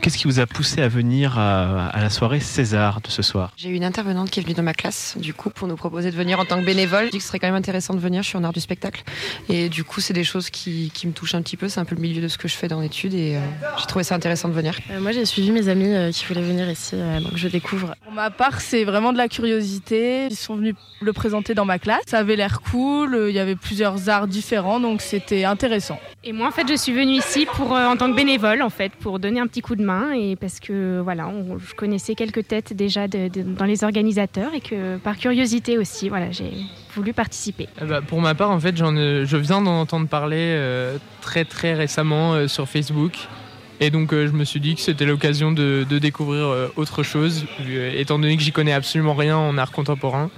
Qu'est-ce 0.00 0.16
qui 0.16 0.24
vous 0.24 0.40
a 0.40 0.46
poussé 0.46 0.80
à 0.80 0.88
venir 0.88 1.38
à, 1.38 1.92
la 1.94 2.10
soirée 2.10 2.40
César 2.40 3.00
de 3.00 3.08
ce 3.08 3.22
soir? 3.22 3.52
J'ai 3.56 3.68
une 3.68 3.84
intervenante 3.84 4.30
qui 4.30 4.40
est 4.40 4.42
venue 4.42 4.54
dans 4.54 4.62
ma 4.62 4.72
classe, 4.72 5.16
du 5.18 5.34
coup, 5.34 5.50
pour 5.50 5.68
nous 5.68 5.76
proposer 5.76 6.10
de 6.10 6.16
venir 6.16 6.38
en 6.38 6.44
tant 6.44 6.58
que 6.58 6.64
bénévole. 6.64 7.06
Je 7.06 7.10
dis 7.10 7.18
que 7.18 7.22
ce 7.22 7.28
serait 7.28 7.38
quand 7.38 7.48
même 7.48 7.54
intéressant 7.54 7.94
de 7.94 7.98
venir, 7.98 8.22
je 8.22 8.28
suis 8.28 8.38
en 8.38 8.44
art 8.44 8.52
du 8.52 8.60
spectacle. 8.60 9.02
Et 9.48 9.68
du 9.68 9.84
coup, 9.84 10.00
c'est 10.00 10.14
des 10.14 10.24
choses 10.24 10.50
qui, 10.50 10.90
me 11.04 11.12
touchent 11.12 11.34
un 11.34 11.42
petit 11.42 11.56
peu, 11.56 11.68
c'est 11.68 11.80
un 11.80 11.84
peu 11.84 11.94
le 11.94 12.00
milieu 12.00 12.22
de 12.22 12.28
ce 12.28 12.38
que 12.38 12.48
je 12.48 12.54
fais 12.54 12.68
dans 12.68 12.80
l'étude 12.80 13.14
et 13.14 13.36
euh, 13.36 13.40
j'ai 13.78 13.86
trouvé 13.86 14.04
ça 14.04 14.14
intéressant 14.14 14.48
de 14.48 14.54
venir. 14.54 14.78
Euh, 14.90 15.00
moi, 15.00 15.12
j'ai 15.12 15.24
suivi 15.26 15.50
mes 15.50 15.68
amis 15.68 15.92
euh, 15.92 16.10
qui 16.10 16.24
voulaient 16.24 16.42
venir 16.42 16.70
ici, 16.70 16.96
donc 16.96 17.36
je 17.36 17.48
découvre. 17.48 17.94
Pour 18.02 18.12
ma 18.12 18.30
part, 18.30 18.60
c'est 18.60 18.84
vraiment 18.84 19.12
de 19.12 19.18
la 19.18 19.28
curiosité. 19.28 20.28
Ils 20.30 20.36
sont 20.36 20.56
venus 20.56 20.74
le 21.00 21.12
présenter 21.12 21.54
dans 21.54 21.66
ma 21.66 21.78
classe. 21.78 22.02
Ça 22.06 22.18
avait 22.18 22.36
l'air 22.36 22.60
cool, 22.62 23.26
il 23.28 23.34
y 23.34 23.38
avait 23.38 23.56
plusieurs 23.56 24.08
arts 24.08 24.28
différents, 24.28 24.80
donc 24.80 25.02
c'était 25.02 25.44
intéressant. 25.44 25.98
Et 26.22 26.32
moi, 26.32 26.48
en 26.48 26.50
fait, 26.50 26.66
je 26.66 26.74
suis 26.74 26.92
venue 26.92 27.18
ici 27.18 27.46
pour, 27.54 27.72
en 27.72 27.96
tant 27.96 28.10
que 28.10 28.16
bénévole, 28.16 28.62
en 28.62 28.70
fait, 28.70 28.92
pour 28.92 29.18
donner 29.18 29.40
un 29.40 29.46
petit 29.46 29.60
coup 29.60 29.73
de 29.74 29.84
main 29.84 30.12
et 30.12 30.36
parce 30.36 30.60
que 30.60 31.00
voilà, 31.00 31.30
je 31.58 31.74
connaissais 31.74 32.14
quelques 32.14 32.46
têtes 32.46 32.72
déjà 32.72 33.08
dans 33.08 33.64
les 33.64 33.84
organisateurs 33.84 34.54
et 34.54 34.60
que 34.60 34.96
par 34.98 35.16
curiosité 35.16 35.78
aussi, 35.78 36.08
voilà, 36.08 36.30
j'ai 36.30 36.52
voulu 36.94 37.12
participer. 37.12 37.68
Eh 37.80 37.84
ben, 37.84 38.02
pour 38.02 38.20
ma 38.20 38.34
part, 38.34 38.50
en 38.50 38.60
fait, 38.60 38.76
je 38.76 39.36
viens 39.36 39.62
d'en 39.62 39.80
entendre 39.80 40.08
parler 40.08 40.36
euh, 40.38 40.98
très 41.20 41.44
très 41.44 41.74
récemment 41.74 42.34
euh, 42.34 42.48
sur 42.48 42.68
Facebook. 42.68 43.12
Et 43.80 43.90
donc 43.90 44.12
euh, 44.12 44.28
je 44.28 44.32
me 44.32 44.44
suis 44.44 44.60
dit 44.60 44.76
que 44.76 44.80
c'était 44.80 45.04
l'occasion 45.04 45.50
de, 45.50 45.84
découvrir 45.98 46.70
autre 46.76 47.02
chose, 47.02 47.44
étant 47.94 48.18
donné 48.18 48.36
que 48.36 48.42
j'y 48.42 48.52
connais 48.52 48.72
absolument 48.72 49.14
rien 49.14 49.36
en 49.36 49.58
art 49.58 49.72
contemporain. 49.72 50.30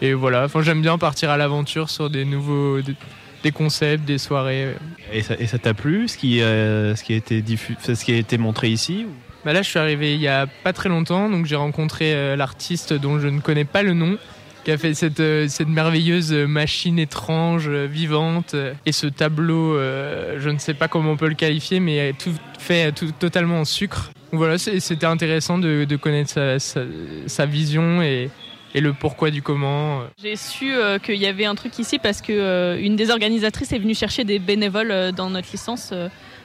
Et 0.00 0.14
voilà, 0.14 0.44
enfin, 0.44 0.62
j'aime 0.62 0.82
bien 0.82 0.98
partir 0.98 1.30
à 1.30 1.36
l'aventure 1.36 1.90
sur 1.90 2.10
des 2.10 2.24
nouveaux, 2.24 2.80
concepts, 3.50 4.04
des 4.04 4.18
soirées. 4.18 4.74
Et 5.12 5.22
ça 5.22 5.58
t'a 5.58 5.74
plu, 5.74 6.08
ce 6.08 6.16
qui, 6.16 6.40
euh, 6.40 6.94
ce, 6.94 7.02
qui 7.02 7.14
a 7.14 7.16
été 7.16 7.42
ce 7.82 8.04
qui 8.04 8.12
a 8.12 8.16
été 8.16 8.38
montré 8.38 8.68
ici 8.68 9.06
bah 9.44 9.52
Là, 9.52 9.62
je 9.62 9.68
suis 9.68 9.78
arrivé 9.78 10.14
il 10.14 10.20
y 10.20 10.28
a 10.28 10.46
pas 10.46 10.72
très 10.72 10.88
longtemps, 10.88 11.28
donc 11.28 11.46
j'ai 11.46 11.56
rencontré 11.56 12.14
euh, 12.14 12.36
l'artiste 12.36 12.92
dont 12.92 13.18
je 13.18 13.28
ne 13.28 13.40
connais 13.40 13.64
pas 13.64 13.82
le 13.82 13.94
nom, 13.94 14.16
qui 14.64 14.70
a 14.70 14.78
fait 14.78 14.94
cette, 14.94 15.18
euh, 15.20 15.48
cette 15.48 15.68
merveilleuse 15.68 16.32
machine 16.32 16.98
étrange, 16.98 17.68
vivante, 17.68 18.54
et 18.86 18.92
ce 18.92 19.08
tableau, 19.08 19.76
je 19.76 20.48
ne 20.48 20.58
sais 20.58 20.74
pas 20.74 20.86
comment 20.86 21.12
on 21.12 21.16
peut 21.16 21.28
le 21.28 21.34
qualifier, 21.34 21.80
mais 21.80 22.14
tout 22.18 22.34
fait 22.58 22.92
tout, 22.92 23.10
totalement 23.18 23.60
en 23.60 23.64
sucre. 23.64 24.12
Donc 24.30 24.38
voilà, 24.38 24.56
c'était 24.56 25.04
intéressant 25.04 25.58
de, 25.58 25.84
de 25.84 25.96
connaître 25.96 26.30
sa, 26.30 26.58
sa, 26.58 26.80
sa 27.26 27.44
vision 27.44 28.00
et, 28.00 28.30
et 28.74 28.80
le 28.80 28.92
pourquoi 28.92 29.30
du 29.30 29.42
comment. 29.42 30.02
J'ai 30.20 30.36
su 30.36 30.72
euh, 30.72 30.98
qu'il 30.98 31.16
y 31.16 31.26
avait 31.26 31.44
un 31.44 31.54
truc 31.54 31.78
ici 31.78 31.98
parce 31.98 32.20
que 32.22 32.32
euh, 32.32 32.80
une 32.80 32.96
des 32.96 33.10
organisatrices 33.10 33.72
est 33.72 33.78
venue 33.78 33.94
chercher 33.94 34.24
des 34.24 34.38
bénévoles 34.38 34.90
euh, 34.90 35.12
dans 35.12 35.30
notre 35.30 35.48
licence. 35.52 35.92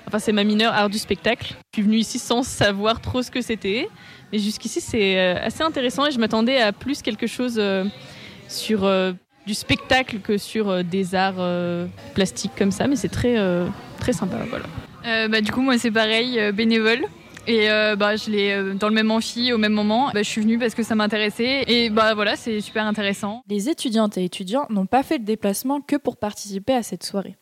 enfin, 0.08 0.20
c'est 0.20 0.34
ma 0.34 0.44
mineure 0.44 0.74
art 0.74 0.90
du 0.90 0.98
spectacle. 0.98 1.56
Je 1.74 1.80
suis 1.80 1.84
venue 1.84 1.98
ici 1.98 2.20
sans 2.20 2.44
savoir 2.44 3.02
trop 3.02 3.22
ce 3.22 3.32
que 3.32 3.42
c'était, 3.42 3.88
mais 4.32 4.40
jusqu'ici 4.40 4.82
c'est 4.82 5.20
assez 5.20 5.64
intéressant 5.64 6.06
et 6.06 6.12
je 6.12 6.20
m'attendais 6.20 6.58
à 6.60 6.72
plus 6.72 7.02
quelque 7.02 7.28
chose 7.28 7.62
sur 8.48 8.90
du 9.46 9.54
spectacle 9.54 10.20
que 10.20 10.38
sur 10.38 10.84
des 10.84 11.16
arts 11.16 11.88
plastiques 12.14 12.54
comme 12.58 12.72
ça, 12.72 12.88
mais 12.88 12.96
c'est 12.96 13.10
très 13.10 13.38
très 14.00 14.14
sympa. 14.14 14.38
Voilà. 14.50 15.28
bah, 15.28 15.42
du 15.42 15.52
coup, 15.52 15.62
moi 15.62 15.78
c'est 15.78 15.92
pareil, 15.92 16.52
bénévole. 16.52 17.06
Et 17.48 17.72
euh, 17.72 17.96
bah, 17.96 18.18
je 18.18 18.30
l'ai 18.30 18.51
euh, 18.51 18.74
dans 18.74 18.89
le 18.89 18.94
même 18.94 19.10
amphi 19.10 19.54
au 19.54 19.58
même 19.58 19.72
moment. 19.72 20.12
Bah, 20.13 20.22
je 20.22 20.30
suis 20.30 20.42
venue 20.42 20.60
parce 20.60 20.75
que 20.75 20.84
ça 20.84 20.96
m'intéressait. 20.96 21.63
Et 21.68 21.89
bah 21.89 22.13
voilà, 22.13 22.36
c'est 22.36 22.60
super 22.60 22.86
intéressant. 22.86 23.42
Les 23.50 23.70
étudiantes 23.70 24.18
et 24.18 24.25
étudiants 24.25 24.66
n'ont 24.70 24.86
pas 24.86 25.01
fait 25.01 25.18
le 25.18 25.24
déplacement 25.24 25.80
que 25.80 25.96
pour 25.96 26.18
participer 26.18 26.74
à 26.74 26.84
cette 26.84 27.04
soirée. 27.04 27.38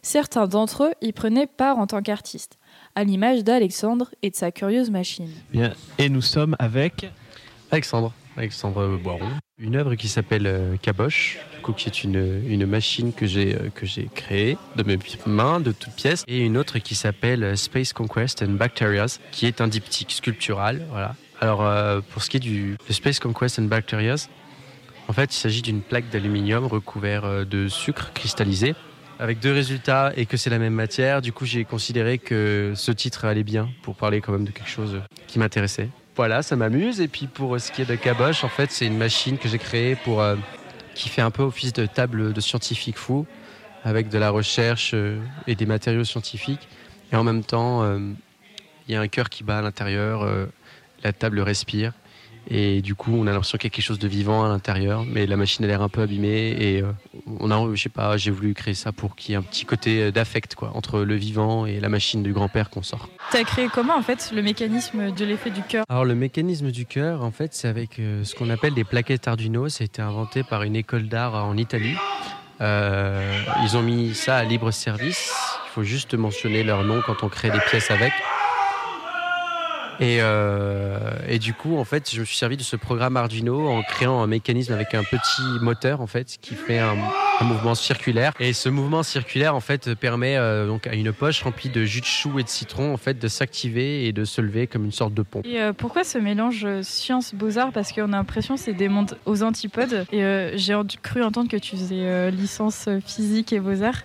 Certains 0.00 0.46
d'entre 0.46 0.84
eux 0.84 0.92
y 1.02 1.12
prenaient 1.12 1.48
part 1.48 1.78
en 1.78 1.88
tant 1.88 2.02
qu'artistes, 2.02 2.56
à 2.94 3.02
l'image 3.02 3.42
d'Alexandre 3.42 4.10
et 4.22 4.30
de 4.30 4.36
sa 4.36 4.52
curieuse 4.52 4.90
machine. 4.90 5.30
Bien. 5.50 5.74
Et 5.98 6.08
nous 6.08 6.22
sommes 6.22 6.54
avec 6.60 7.10
Alexandre. 7.72 8.12
Alexandre 8.36 8.96
Boiron. 9.02 9.28
Une 9.60 9.74
œuvre 9.74 9.96
qui 9.96 10.06
s'appelle 10.06 10.46
euh, 10.46 10.76
Caboche, 10.80 11.38
qui 11.76 11.88
est 11.88 12.04
une, 12.04 12.64
machine 12.64 13.12
que 13.12 13.26
j'ai 13.26 13.56
euh, 13.56 13.70
que 13.74 13.86
j'ai 13.86 14.08
créée 14.14 14.56
de 14.76 14.84
mes 14.84 14.96
mains, 15.26 15.58
de 15.58 15.72
toutes 15.72 15.94
pièces, 15.94 16.22
et 16.28 16.38
une 16.38 16.56
autre 16.56 16.78
qui 16.78 16.94
s'appelle 16.94 17.42
euh, 17.42 17.56
Space 17.56 17.92
Conquest 17.92 18.40
and 18.42 18.52
Bacterias, 18.52 19.18
qui 19.32 19.46
est 19.46 19.60
un 19.60 19.66
diptyque 19.66 20.12
sculptural. 20.12 20.86
Alors 21.40 22.02
pour 22.10 22.22
ce 22.22 22.30
qui 22.30 22.36
est 22.36 22.40
du 22.40 22.76
Space 22.90 23.18
Conquest 23.18 23.58
and 23.58 23.64
Bacterias, 23.64 24.28
en 25.08 25.12
fait, 25.12 25.34
il 25.34 25.38
s'agit 25.38 25.62
d'une 25.62 25.82
plaque 25.82 26.08
d'aluminium 26.10 26.66
recouverte 26.66 27.48
de 27.48 27.68
sucre 27.68 28.12
cristallisé 28.12 28.74
avec 29.18 29.40
deux 29.40 29.52
résultats 29.52 30.12
et 30.16 30.26
que 30.26 30.36
c'est 30.36 30.50
la 30.50 30.58
même 30.58 30.74
matière. 30.74 31.20
Du 31.20 31.32
coup, 31.32 31.46
j'ai 31.46 31.64
considéré 31.64 32.18
que 32.18 32.72
ce 32.76 32.92
titre 32.92 33.24
allait 33.24 33.44
bien 33.44 33.68
pour 33.82 33.96
parler 33.96 34.20
quand 34.20 34.32
même 34.32 34.44
de 34.44 34.50
quelque 34.50 34.70
chose 34.70 35.00
qui 35.26 35.38
m'intéressait 35.38 35.88
voilà, 36.18 36.42
ça 36.42 36.56
m'amuse. 36.56 37.00
Et 37.00 37.06
puis 37.06 37.28
pour 37.28 37.60
ce 37.60 37.70
qui 37.70 37.82
est 37.82 37.84
de 37.84 37.94
Caboche, 37.94 38.42
en 38.42 38.48
fait, 38.48 38.72
c'est 38.72 38.86
une 38.86 38.98
machine 38.98 39.38
que 39.38 39.48
j'ai 39.48 39.58
créée 39.58 39.94
pour 39.94 40.20
euh, 40.20 40.34
qui 40.94 41.08
fait 41.08 41.22
un 41.22 41.30
peu 41.30 41.44
office 41.44 41.72
de 41.72 41.86
table 41.86 42.32
de 42.32 42.40
scientifique 42.40 42.98
fou, 42.98 43.24
avec 43.84 44.08
de 44.08 44.18
la 44.18 44.30
recherche 44.30 44.90
euh, 44.94 45.20
et 45.46 45.54
des 45.54 45.64
matériaux 45.64 46.02
scientifiques. 46.02 46.68
Et 47.12 47.16
en 47.16 47.22
même 47.22 47.44
temps, 47.44 47.84
euh, 47.84 48.00
il 48.88 48.94
y 48.94 48.96
a 48.96 49.00
un 49.00 49.06
cœur 49.06 49.30
qui 49.30 49.44
bat 49.44 49.58
à 49.58 49.62
l'intérieur, 49.62 50.28
la 51.04 51.12
table 51.12 51.38
respire. 51.40 51.92
Et 52.50 52.80
du 52.80 52.94
coup, 52.94 53.12
on 53.14 53.26
a 53.26 53.32
l'impression 53.32 53.58
qu'il 53.58 53.68
y 53.68 53.72
a 53.72 53.74
quelque 53.74 53.84
chose 53.84 53.98
de 53.98 54.08
vivant 54.08 54.42
à 54.44 54.48
l'intérieur, 54.48 55.04
mais 55.04 55.26
la 55.26 55.36
machine 55.36 55.64
a 55.66 55.68
l'air 55.68 55.82
un 55.82 55.90
peu 55.90 56.00
abîmée. 56.00 56.56
Et 56.58 56.82
euh, 56.82 56.92
on 57.40 57.50
a, 57.50 57.74
je 57.74 57.82
sais 57.82 57.90
pas, 57.90 58.16
j'ai 58.16 58.30
voulu 58.30 58.54
créer 58.54 58.72
ça 58.74 58.90
pour 58.90 59.16
qu'il 59.16 59.32
y 59.32 59.34
ait 59.34 59.36
un 59.36 59.42
petit 59.42 59.66
côté 59.66 60.02
euh, 60.02 60.10
d'affect, 60.10 60.54
quoi, 60.54 60.70
entre 60.74 61.00
le 61.00 61.14
vivant 61.14 61.66
et 61.66 61.78
la 61.78 61.90
machine 61.90 62.22
du 62.22 62.32
grand-père 62.32 62.70
qu'on 62.70 62.82
sort. 62.82 63.10
Tu 63.30 63.36
as 63.36 63.44
créé 63.44 63.68
comment, 63.72 63.96
en 63.96 64.02
fait, 64.02 64.32
le 64.34 64.40
mécanisme 64.40 65.12
de 65.12 65.24
l'effet 65.26 65.50
du 65.50 65.60
cœur? 65.62 65.84
Alors, 65.90 66.06
le 66.06 66.14
mécanisme 66.14 66.70
du 66.70 66.86
cœur, 66.86 67.22
en 67.22 67.30
fait, 67.32 67.52
c'est 67.52 67.68
avec 67.68 67.98
euh, 67.98 68.24
ce 68.24 68.34
qu'on 68.34 68.48
appelle 68.48 68.72
des 68.72 68.84
plaquettes 68.84 69.28
Arduino. 69.28 69.68
Ça 69.68 69.82
a 69.82 69.84
été 69.84 70.00
inventé 70.00 70.42
par 70.42 70.62
une 70.62 70.76
école 70.76 71.08
d'art 71.08 71.34
en 71.34 71.56
Italie. 71.56 71.96
ils 72.60 73.76
ont 73.76 73.82
mis 73.82 74.14
ça 74.14 74.38
à 74.38 74.44
libre 74.44 74.70
service. 74.70 75.34
Il 75.66 75.70
faut 75.74 75.82
juste 75.82 76.14
mentionner 76.14 76.64
leur 76.64 76.82
nom 76.82 77.02
quand 77.04 77.22
on 77.22 77.28
crée 77.28 77.50
des 77.50 77.60
pièces 77.68 77.90
avec. 77.90 78.12
Et, 80.00 80.18
euh, 80.20 80.98
et, 81.28 81.38
du 81.38 81.54
coup, 81.54 81.76
en 81.76 81.84
fait, 81.84 82.10
je 82.12 82.20
me 82.20 82.24
suis 82.24 82.36
servi 82.36 82.56
de 82.56 82.62
ce 82.62 82.76
programme 82.76 83.16
Arduino 83.16 83.68
en 83.68 83.82
créant 83.82 84.22
un 84.22 84.26
mécanisme 84.26 84.72
avec 84.72 84.94
un 84.94 85.02
petit 85.02 85.42
moteur, 85.60 86.00
en 86.00 86.06
fait, 86.06 86.38
qui 86.40 86.54
fait 86.54 86.78
un, 86.78 86.94
mouvement 87.40 87.74
circulaire. 87.74 88.32
Et 88.38 88.52
ce 88.52 88.68
mouvement 88.68 89.02
circulaire, 89.02 89.54
en 89.54 89.60
fait, 89.60 89.94
permet 89.94 90.36
euh, 90.36 90.66
donc 90.66 90.86
à 90.86 90.94
une 90.94 91.12
poche 91.12 91.42
remplie 91.42 91.70
de 91.70 91.84
jus 91.84 92.00
de 92.00 92.06
chou 92.06 92.38
et 92.38 92.44
de 92.44 92.48
citron, 92.48 92.92
en 92.92 92.96
fait, 92.96 93.18
de 93.18 93.28
s'activer 93.28 94.06
et 94.06 94.12
de 94.12 94.24
se 94.24 94.40
lever 94.40 94.66
comme 94.66 94.84
une 94.84 94.92
sorte 94.92 95.14
de 95.14 95.22
pompe. 95.22 95.46
Et 95.46 95.60
euh, 95.60 95.72
pourquoi 95.72 96.04
ce 96.04 96.18
mélange 96.18 96.66
science 96.82 97.34
beaux-arts? 97.34 97.72
Parce 97.72 97.92
qu'on 97.92 98.12
a 98.12 98.16
l'impression 98.16 98.54
que 98.54 98.60
c'est 98.60 98.72
des 98.72 98.88
mondes 98.88 99.18
aux 99.26 99.42
antipodes. 99.42 100.06
Et 100.12 100.52
j'ai 100.54 100.74
cru 101.02 101.22
entendre 101.22 101.50
que 101.50 101.56
tu 101.56 101.76
faisais 101.76 102.30
licence 102.30 102.88
physique 103.04 103.52
et 103.52 103.60
beaux-arts. 103.60 104.02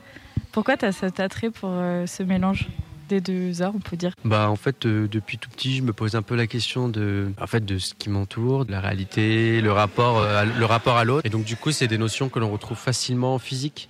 Pourquoi 0.52 0.78
tu 0.78 0.86
as 0.86 0.92
cet 0.92 1.20
attrait 1.20 1.50
pour 1.50 1.70
ce 1.70 2.24
mélange? 2.24 2.68
Des 3.08 3.22
deux 3.22 3.62
arts, 3.62 3.74
on 3.76 3.80
peut 3.80 3.98
dire 3.98 4.14
Bah 4.26 4.50
en 4.50 4.56
fait, 4.56 4.86
euh, 4.86 5.08
depuis 5.08 5.38
tout 5.38 5.50
petit, 5.50 5.78
je 5.78 5.84
me 5.84 5.94
pose 5.94 6.16
un 6.16 6.22
peu 6.22 6.36
la 6.36 6.48
question 6.48 6.90
de, 6.90 7.32
en 7.40 7.48
fait, 7.48 7.66
de 7.66 7.78
ce 7.78 7.94
qui 7.94 8.10
m'entoure, 8.10 8.66
de 8.66 8.72
la 8.72 8.80
réalité, 8.80 9.62
le 9.62 9.72
rapport, 9.72 10.20
euh, 10.20 10.46
le 10.46 10.66
rapport 10.66 10.98
à 10.98 11.04
l'autre. 11.04 11.26
Et 11.26 11.30
donc 11.30 11.44
du 11.46 11.56
coup, 11.56 11.72
c'est 11.72 11.88
des 11.88 11.98
notions 11.98 12.30
que 12.30 12.40
l'on 12.40 12.52
retrouve 12.52 12.78
facilement 12.78 13.36
en 13.36 13.40
physique. 13.40 13.90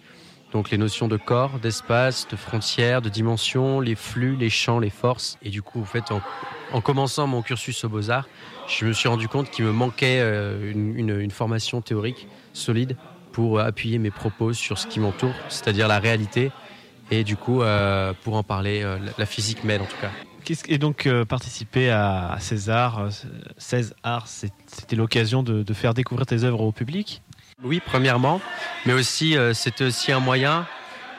Donc 0.52 0.70
les 0.70 0.78
notions 0.78 1.08
de 1.08 1.18
corps, 1.18 1.60
d'espace, 1.60 2.28
de 2.30 2.36
frontières, 2.36 3.02
de 3.02 3.10
dimension, 3.10 3.80
les 3.80 3.96
flux, 3.96 4.36
les 4.36 4.52
champs, 4.52 4.80
les 4.80 4.92
forces. 4.92 5.38
Et 5.42 5.50
du 5.50 5.64
coup, 5.64 5.82
en 5.82 5.86
fait, 5.86 6.06
en, 6.72 6.82
commençant 6.82 7.26
mon 7.26 7.42
cursus 7.42 7.84
aux 7.84 7.90
Beaux-Arts, 7.90 8.28
je 8.68 8.86
me 8.86 8.94
suis 8.94 9.10
rendu 9.10 9.28
compte 9.28 9.50
qu'il 9.50 9.66
me 9.66 9.72
manquait 9.72 10.20
euh, 10.22 10.72
une 10.74 11.32
formation 11.32 11.82
théorique 11.82 12.28
solide 12.54 12.96
pour 13.34 13.60
appuyer 13.60 13.98
mes 13.98 14.12
propos 14.12 14.54
sur 14.54 14.78
ce 14.78 14.88
qui 14.88 15.00
m'entoure, 15.00 15.34
c'est-à-dire 15.50 15.88
la 15.88 16.00
réalité 16.00 16.52
et 17.12 17.24
du 17.24 17.36
coup, 17.36 17.62
euh, 17.62 18.14
pour 18.24 18.36
en 18.36 18.44
parler, 18.44 18.82
euh, 18.84 18.98
la 19.18 19.26
physique 19.26 19.64
m'aide 19.64 19.82
en 19.82 19.86
tout 19.86 19.98
cas. 20.02 20.12
Et 20.68 20.78
donc 20.78 21.06
euh, 21.06 21.24
participer 21.24 21.90
à 21.90 22.36
César, 22.40 23.08
16 23.58 23.96
Arts, 24.04 24.28
c'était 24.28 24.96
l'occasion 24.96 25.42
de, 25.42 25.74
faire 25.74 25.94
découvrir 25.94 26.26
tes 26.26 26.44
œuvres 26.44 26.62
au 26.62 26.72
public? 26.72 27.22
Oui, 27.64 27.82
premièrement, 27.86 28.42
mais 28.86 28.94
aussi 28.94 29.38
c'était 29.54 29.86
aussi 29.86 30.12
un 30.12 30.20
moyen, 30.20 30.68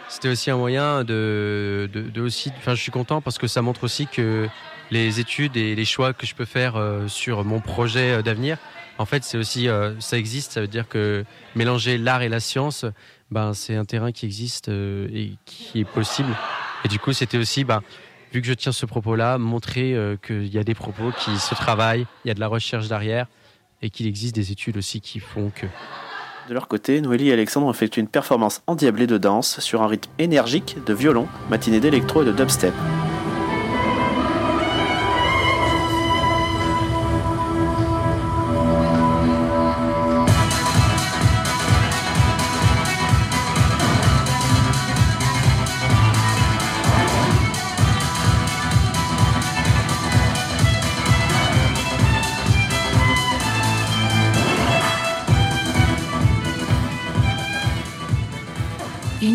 c'était 0.08 0.28
aussi 0.28 0.50
un 0.50 0.58
moyen 0.58 1.04
de, 1.04 1.88
de, 1.90 2.20
aussi. 2.20 2.52
Enfin, 2.58 2.74
je 2.74 2.82
suis 2.82 2.92
content 2.92 3.22
parce 3.22 3.38
que 3.38 3.46
ça 3.46 3.62
montre 3.62 3.84
aussi 3.84 4.06
que 4.06 4.46
les 4.90 5.20
études 5.20 5.56
et 5.56 5.74
les 5.74 5.84
choix 5.86 6.12
que 6.12 6.26
je 6.26 6.34
peux 6.34 6.44
faire 6.44 6.74
sur 7.06 7.44
mon 7.44 7.60
projet 7.60 8.22
d'avenir, 8.22 8.58
en 8.98 9.04
fait, 9.04 9.24
c'est 9.24 9.38
aussi 9.38 9.68
euh, 9.68 9.98
ça 10.00 10.16
existe. 10.18 10.52
Ça 10.52 10.60
veut 10.60 10.68
dire 10.68 10.88
que 10.88 11.24
mélanger 11.54 11.98
l'art 11.98 12.22
et 12.22 12.28
la 12.28 12.40
science, 12.40 12.84
ben, 13.30 13.54
c'est 13.54 13.76
un 13.76 13.84
terrain 13.84 14.12
qui 14.12 14.26
existe 14.26 14.68
et 14.68 15.36
qui 15.44 15.80
est 15.80 15.84
possible. 15.84 16.34
Et 16.84 16.88
du 16.88 16.98
coup, 16.98 17.12
c'était 17.12 17.38
aussi, 17.38 17.64
ben, 17.64 17.82
vu 18.32 18.40
que 18.40 18.46
je 18.46 18.54
tiens 18.54 18.72
ce 18.72 18.86
propos-là, 18.86 19.38
montrer 19.38 19.96
qu'il 20.24 20.46
y 20.46 20.58
a 20.58 20.64
des 20.64 20.74
propos 20.74 21.10
qui 21.18 21.38
se 21.38 21.54
travaillent, 21.54 22.06
il 22.24 22.28
y 22.28 22.30
a 22.30 22.34
de 22.34 22.40
la 22.40 22.48
recherche 22.48 22.88
derrière 22.88 23.26
et 23.82 23.90
qu'il 23.90 24.06
existe 24.06 24.34
des 24.34 24.50
études 24.50 24.76
aussi 24.76 25.00
qui 25.00 25.20
font 25.20 25.50
que. 25.54 25.66
De 26.48 26.52
leur 26.52 26.68
côté, 26.68 27.00
Noélie 27.00 27.30
et 27.30 27.32
Alexandre 27.32 27.66
ont 27.66 27.70
effectué 27.70 28.00
une 28.02 28.08
performance 28.08 28.62
endiablée 28.66 29.06
de 29.06 29.16
danse 29.18 29.60
sur 29.60 29.82
un 29.82 29.86
rythme 29.86 30.10
énergique 30.18 30.76
de 30.86 30.92
violon, 30.92 31.26
matinée 31.48 31.80
d'électro 31.80 32.22
et 32.22 32.26
de 32.26 32.32
dubstep. 32.32 32.74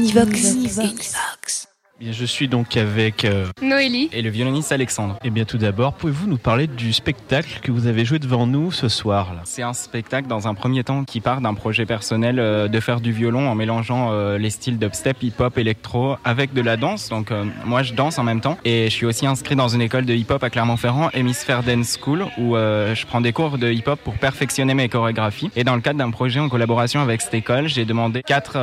Univox. 0.10 0.44
Univox. 0.56 1.14
Univox. 1.14 1.69
Bien, 2.00 2.14
je 2.14 2.24
suis 2.24 2.48
donc 2.48 2.78
avec 2.78 3.26
euh, 3.26 3.48
Noélie 3.62 4.10
et 4.14 4.22
le 4.22 4.30
violoniste 4.30 4.72
Alexandre. 4.72 5.16
Et 5.16 5.28
eh 5.28 5.30
bien 5.32 5.44
tout 5.44 5.58
d'abord, 5.58 5.92
pouvez-vous 5.92 6.28
nous 6.28 6.38
parler 6.38 6.66
du 6.68 6.94
spectacle 6.94 7.60
que 7.62 7.74
vous 7.74 7.88
avez 7.88 8.06
joué 8.06 8.20
devant 8.20 8.48
nous 8.48 8.72
ce 8.72 8.88
soir 8.88 9.34
là 9.34 9.42
C'est 9.44 9.64
un 9.64 9.74
spectacle 9.74 10.30
dans 10.30 10.48
un 10.48 10.54
premier 10.54 10.86
temps 10.86 11.04
qui 11.04 11.20
part 11.20 11.42
d'un 11.42 11.54
projet 11.54 11.86
personnel 11.86 12.40
euh, 12.40 12.70
de 12.70 12.80
faire 12.80 13.02
du 13.02 13.12
violon 13.12 13.50
en 13.50 13.56
mélangeant 13.56 14.14
euh, 14.14 14.38
les 14.38 14.50
styles 14.50 14.80
dubstep, 14.80 15.22
hip-hop, 15.22 15.58
électro 15.58 16.16
avec 16.24 16.54
de 16.54 16.62
la 16.62 16.78
danse. 16.78 17.10
Donc 17.10 17.34
moi 17.66 17.84
je 17.84 17.94
danse 17.94 18.18
en 18.18 18.24
même 18.24 18.40
temps 18.40 18.58
et 18.64 18.86
je 18.86 18.96
suis 18.96 19.06
aussi 19.06 19.28
inscrit 19.28 19.58
dans 19.58 19.68
une 19.68 19.82
école 19.82 20.06
de 20.06 20.14
hip-hop 20.14 20.42
à 20.42 20.50
Clermont-Ferrand, 20.50 21.10
Hémisphère 21.14 21.64
Dance 21.64 21.98
School, 22.02 22.24
où 22.38 22.56
je 22.56 23.06
prends 23.08 23.20
des 23.20 23.34
cours 23.34 23.58
de 23.58 23.70
hip-hop 23.70 24.00
pour 24.02 24.14
perfectionner 24.14 24.74
mes 24.74 24.88
chorégraphies. 24.88 25.52
Et 25.58 25.66
dans 25.66 25.76
le 25.76 25.82
cadre 25.82 26.00
d'un 26.00 26.12
projet 26.12 26.40
en 26.40 26.48
collaboration 26.48 27.02
avec 27.02 27.20
cette 27.20 27.34
école, 27.34 27.68
j'ai 27.68 27.84
demandé 27.84 28.24
quatre 28.24 28.58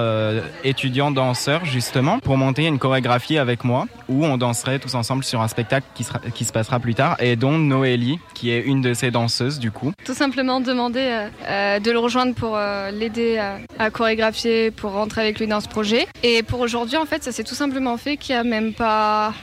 étudiants 0.64 1.10
danseurs 1.10 1.66
justement 1.66 2.18
pour 2.20 2.38
monter 2.38 2.66
une 2.66 2.78
chorégraphie 2.78 3.25
avec 3.34 3.64
moi 3.64 3.86
où 4.08 4.24
on 4.24 4.36
danserait 4.36 4.78
tous 4.78 4.94
ensemble 4.94 5.24
sur 5.24 5.40
un 5.40 5.48
spectacle 5.48 5.86
qui, 5.94 6.44
se 6.44 6.52
passera 6.52 6.78
plus 6.78 6.94
tard 6.94 7.16
et 7.18 7.34
dont 7.34 7.58
Noélie, 7.58 8.18
qui 8.34 8.50
est 8.50 8.60
une 8.60 8.80
de 8.80 8.94
ces 8.94 9.10
danseuses 9.10 9.58
du 9.58 9.72
coup. 9.72 9.92
Tout 10.04 10.14
simplement 10.14 10.60
demander 10.60 11.00
euh, 11.00 11.28
euh, 11.48 11.80
de 11.80 11.90
le 11.90 11.98
rejoindre 11.98 12.34
pour 12.34 12.56
euh, 12.56 12.92
l'aider 12.92 13.38
à, 13.78 13.90
chorégraphier, 13.90 14.70
pour 14.70 14.92
rentrer 14.92 15.22
avec 15.22 15.40
lui 15.40 15.48
dans 15.48 15.60
ce 15.60 15.68
projet. 15.68 16.06
Et 16.22 16.42
pour 16.44 16.60
aujourd'hui, 16.60 16.96
en 16.96 17.06
fait, 17.06 17.24
ça 17.24 17.32
s'est 17.32 17.42
tout 17.42 17.54
simplement 17.54 17.96
fait 17.96 18.16
qu'il 18.16 18.34
n'y 18.34 18.40
a 18.40 18.44
même 18.44 18.72
pas, 18.72 19.34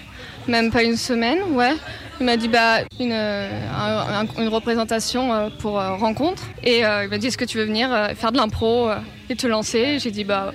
même 0.47 0.71
pas 0.71 0.83
une 0.83 0.97
semaine, 0.97 1.39
ouais. 1.51 1.73
Il 2.19 2.27
m'a 2.27 2.37
dit 2.37 2.47
bah, 2.47 2.81
une, 2.99 3.11
une 3.11 4.47
représentation 4.47 5.51
pour 5.59 5.73
rencontre 5.73 6.43
et 6.63 6.81
il 6.81 7.09
m'a 7.09 7.17
dit 7.17 7.27
est-ce 7.27 7.39
que 7.39 7.43
tu 7.43 7.57
veux 7.57 7.65
venir 7.65 7.89
faire 8.15 8.31
de 8.31 8.37
l'impro 8.37 8.89
et 9.29 9.35
te 9.35 9.47
lancer? 9.47 9.97
J'ai 9.97 10.11
dit 10.11 10.23
bah 10.23 10.53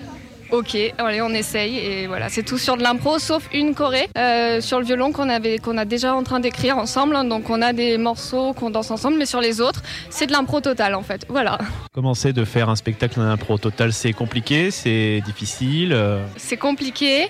Ok, 0.51 0.77
allez, 0.97 1.21
on 1.21 1.29
essaye 1.31 1.77
et 1.77 2.07
voilà, 2.07 2.31
c'est 2.31 2.43
tout 2.43 2.57
sur 2.57 2.79
de 2.79 2.83
l'impro, 2.83 3.19
sauf 3.19 3.47
une 3.53 3.75
choré 3.75 4.09
euh, 4.17 4.63
sur 4.63 4.79
le 4.79 4.87
violon 4.87 5.13
qu'on 5.13 5.29
avait, 5.29 5.59
qu'on 5.59 5.77
a 5.77 5.85
déjà 5.85 6.15
en 6.15 6.23
train 6.23 6.41
d'écrire 6.41 6.79
ensemble. 6.79 7.17
Donc 7.29 7.51
on 7.51 7.61
a 7.61 7.75
des 7.75 7.99
morceaux 7.99 8.55
qu'on 8.55 8.71
danse 8.71 8.91
ensemble, 8.91 9.19
mais 9.19 9.27
sur 9.27 9.43
les 9.43 9.61
autres, 9.61 9.83
c'est 10.09 10.27
de 10.27 10.33
l'impro 10.33 10.63
total 10.63 10.95
en 10.95 11.03
fait. 11.03 11.27
Voilà. 11.29 11.59
Commencer 11.93 12.33
de 12.33 12.47
faire 12.47 12.71
un 12.71 12.77
spectacle 12.77 13.21
en 13.21 13.25
impro 13.25 13.59
total, 13.59 13.93
c'est 13.93 14.15
compliqué, 14.15 14.71
c'est 14.71 15.21
difficile. 15.27 15.93
Euh 15.93 16.25
c'est 16.37 16.57
compliqué 16.57 17.29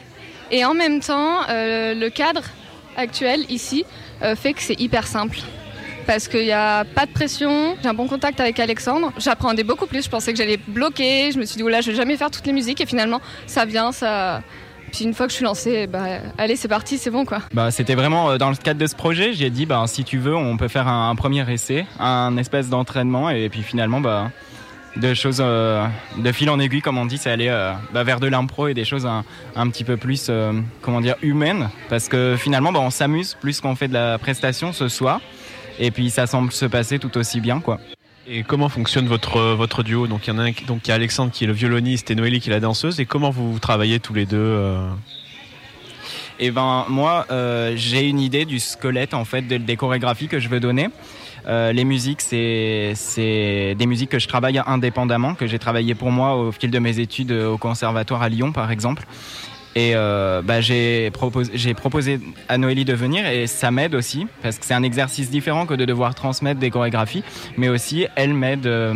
et 0.52 0.64
en 0.64 0.74
même 0.74 1.00
temps, 1.00 1.40
euh, 1.48 1.94
le 1.94 2.10
cadre 2.10 2.42
actuel 2.96 3.40
ici 3.48 3.84
fait 4.36 4.52
que 4.52 4.62
c'est 4.62 4.80
hyper 4.80 5.06
simple 5.06 5.38
parce 6.08 6.26
qu'il 6.26 6.44
n'y 6.44 6.52
a 6.52 6.84
pas 6.84 7.04
de 7.04 7.12
pression. 7.12 7.76
J'ai 7.82 7.88
un 7.88 7.92
bon 7.92 8.08
contact 8.08 8.40
avec 8.40 8.58
Alexandre. 8.58 9.12
J'apprenais 9.18 9.62
beaucoup 9.62 9.86
plus. 9.86 10.02
Je 10.06 10.08
pensais 10.08 10.32
que 10.32 10.38
j'allais 10.38 10.56
bloquer. 10.56 11.30
Je 11.32 11.38
me 11.38 11.44
suis 11.44 11.58
dit, 11.58 11.62
oula, 11.62 11.82
je 11.82 11.90
vais 11.90 11.96
jamais 11.96 12.16
faire 12.16 12.30
toutes 12.30 12.46
les 12.46 12.54
musiques. 12.54 12.80
Et 12.80 12.86
finalement, 12.86 13.20
ça 13.46 13.66
vient, 13.66 13.92
ça. 13.92 14.42
Puis 14.90 15.04
une 15.04 15.12
fois 15.12 15.26
que 15.26 15.32
je 15.32 15.36
suis 15.36 15.44
lancée, 15.44 15.86
bah, 15.86 16.06
allez, 16.38 16.56
c'est 16.56 16.66
parti, 16.66 16.96
c'est 16.96 17.10
bon 17.10 17.26
quoi. 17.26 17.40
Bah, 17.52 17.70
c'était 17.70 17.94
vraiment 17.94 18.30
euh, 18.30 18.38
dans 18.38 18.48
le 18.48 18.56
cadre 18.56 18.80
de 18.80 18.86
ce 18.86 18.96
projet. 18.96 19.34
J'ai 19.34 19.50
dit, 19.50 19.66
bah, 19.66 19.84
si 19.86 20.02
tu 20.02 20.16
veux, 20.16 20.34
on 20.34 20.56
peut 20.56 20.68
faire 20.68 20.88
un, 20.88 21.14
premier 21.14 21.44
essai, 21.52 21.84
un 22.00 22.38
espèce 22.38 22.70
d'entraînement. 22.70 23.28
Et 23.28 23.50
puis 23.50 23.62
finalement, 23.62 24.00
bah, 24.00 24.30
de 24.96 25.12
choses 25.12 25.42
euh, 25.44 25.86
fil 26.32 26.48
en 26.48 26.58
aiguille, 26.58 26.80
comme 26.80 26.96
on 26.96 27.04
dit, 27.04 27.18
c'est 27.18 27.30
aller 27.30 27.48
euh, 27.50 27.74
bah, 27.92 28.02
vers 28.02 28.18
de 28.18 28.28
l'impro 28.28 28.68
et 28.68 28.72
des 28.72 28.86
choses 28.86 29.04
un, 29.06 29.68
petit 29.68 29.84
peu 29.84 29.98
plus, 29.98 30.30
comment 30.80 31.02
dire, 31.02 31.16
humaines. 31.20 31.68
Parce 31.90 32.08
que 32.08 32.34
finalement, 32.38 32.72
bah, 32.72 32.80
on 32.80 32.88
s'amuse 32.88 33.36
plus 33.38 33.60
qu'on 33.60 33.76
fait 33.76 33.88
de 33.88 33.94
la 33.94 34.16
prestation 34.16 34.72
ce 34.72 34.88
soir. 34.88 35.20
Et 35.78 35.90
puis 35.90 36.10
ça 36.10 36.26
semble 36.26 36.52
se 36.52 36.66
passer 36.66 36.98
tout 36.98 37.16
aussi 37.16 37.40
bien, 37.40 37.60
quoi. 37.60 37.78
Et 38.30 38.42
comment 38.42 38.68
fonctionne 38.68 39.06
votre, 39.06 39.40
votre 39.54 39.82
duo 39.82 40.06
Donc 40.06 40.26
il 40.26 40.30
y 40.30 40.36
en 40.36 40.38
a 40.38 40.42
un, 40.42 40.52
donc 40.66 40.80
il 40.84 40.88
y 40.88 40.90
a 40.90 40.94
Alexandre 40.94 41.32
qui 41.32 41.44
est 41.44 41.46
le 41.46 41.54
violoniste 41.54 42.10
et 42.10 42.14
Noélie 42.14 42.40
qui 42.40 42.50
est 42.50 42.52
la 42.52 42.60
danseuse. 42.60 43.00
Et 43.00 43.06
comment 43.06 43.30
vous 43.30 43.58
travaillez 43.58 44.00
tous 44.00 44.12
les 44.12 44.26
deux 44.26 44.36
euh 44.36 44.86
Eh 46.38 46.50
ben 46.50 46.84
moi, 46.88 47.26
euh, 47.30 47.72
j'ai 47.76 48.06
une 48.06 48.20
idée 48.20 48.44
du 48.44 48.58
squelette 48.58 49.14
en 49.14 49.24
fait 49.24 49.42
des 49.42 49.76
chorégraphies 49.76 50.28
que 50.28 50.40
je 50.40 50.48
veux 50.48 50.60
donner. 50.60 50.88
Euh, 51.46 51.72
les 51.72 51.84
musiques, 51.84 52.20
c'est 52.20 52.94
des 53.78 53.86
musiques 53.86 54.10
que 54.10 54.18
je 54.18 54.28
travaille 54.28 54.60
indépendamment, 54.66 55.34
que 55.34 55.46
j'ai 55.46 55.58
travaillé 55.58 55.94
pour 55.94 56.10
moi 56.10 56.36
au 56.36 56.52
fil 56.52 56.70
de 56.70 56.78
mes 56.78 56.98
études 56.98 57.32
au 57.32 57.56
conservatoire 57.56 58.20
à 58.20 58.28
Lyon, 58.28 58.52
par 58.52 58.70
exemple. 58.70 59.06
Et 59.78 59.92
euh, 59.94 60.42
bah, 60.42 60.60
j'ai 60.60 61.12
proposé, 61.12 62.20
à 62.48 62.58
Noélie 62.58 62.84
de 62.84 62.94
venir 62.94 63.24
et 63.28 63.46
ça 63.46 63.70
m'aide 63.70 63.94
aussi 63.94 64.26
parce 64.42 64.58
que 64.58 64.66
c'est 64.66 64.74
un 64.74 64.82
exercice 64.82 65.30
différent 65.30 65.66
que 65.66 65.74
de 65.74 65.84
devoir 65.84 66.16
transmettre 66.16 66.58
des 66.58 66.68
chorégraphies, 66.68 67.22
mais 67.56 67.68
aussi 67.68 68.08
elle 68.16 68.34
m'aide 68.34 68.66
euh, 68.66 68.94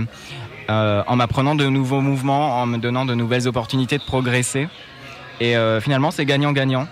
euh, 0.70 1.04
en 1.06 1.14
m'apprenant 1.14 1.54
de 1.54 1.68
nouveaux 1.68 2.00
mouvements, 2.00 2.60
en 2.60 2.66
me 2.66 2.78
donnant 2.78 3.04
de 3.04 3.14
nouvelles 3.14 3.46
opportunités 3.46 3.96
de 3.96 4.02
progresser. 4.02 4.66
Et 5.40 5.54
finalement, 5.80 6.10
c'est 6.10 6.24
gagnant-gagnant. 6.24 6.86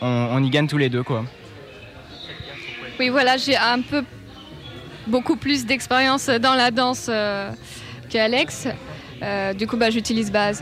On, 0.00 0.42
y 0.44 0.50
gagne 0.50 0.68
tous 0.68 0.78
les 0.78 0.88
deux, 0.88 1.02
quoi. 1.02 1.24
Oui, 3.00 3.08
voilà, 3.08 3.36
j'ai 3.36 3.56
un 3.56 3.80
peu 3.80 4.04
beaucoup 5.08 5.34
plus 5.34 5.66
d'expérience 5.66 6.26
dans 6.26 6.54
la 6.54 6.70
danse 6.70 7.10
qu'Alex. 8.08 8.68
Du 9.54 9.66
coup, 9.66 9.76
bah, 9.76 9.90
j'utilise 9.90 10.30
bah, 10.32 10.52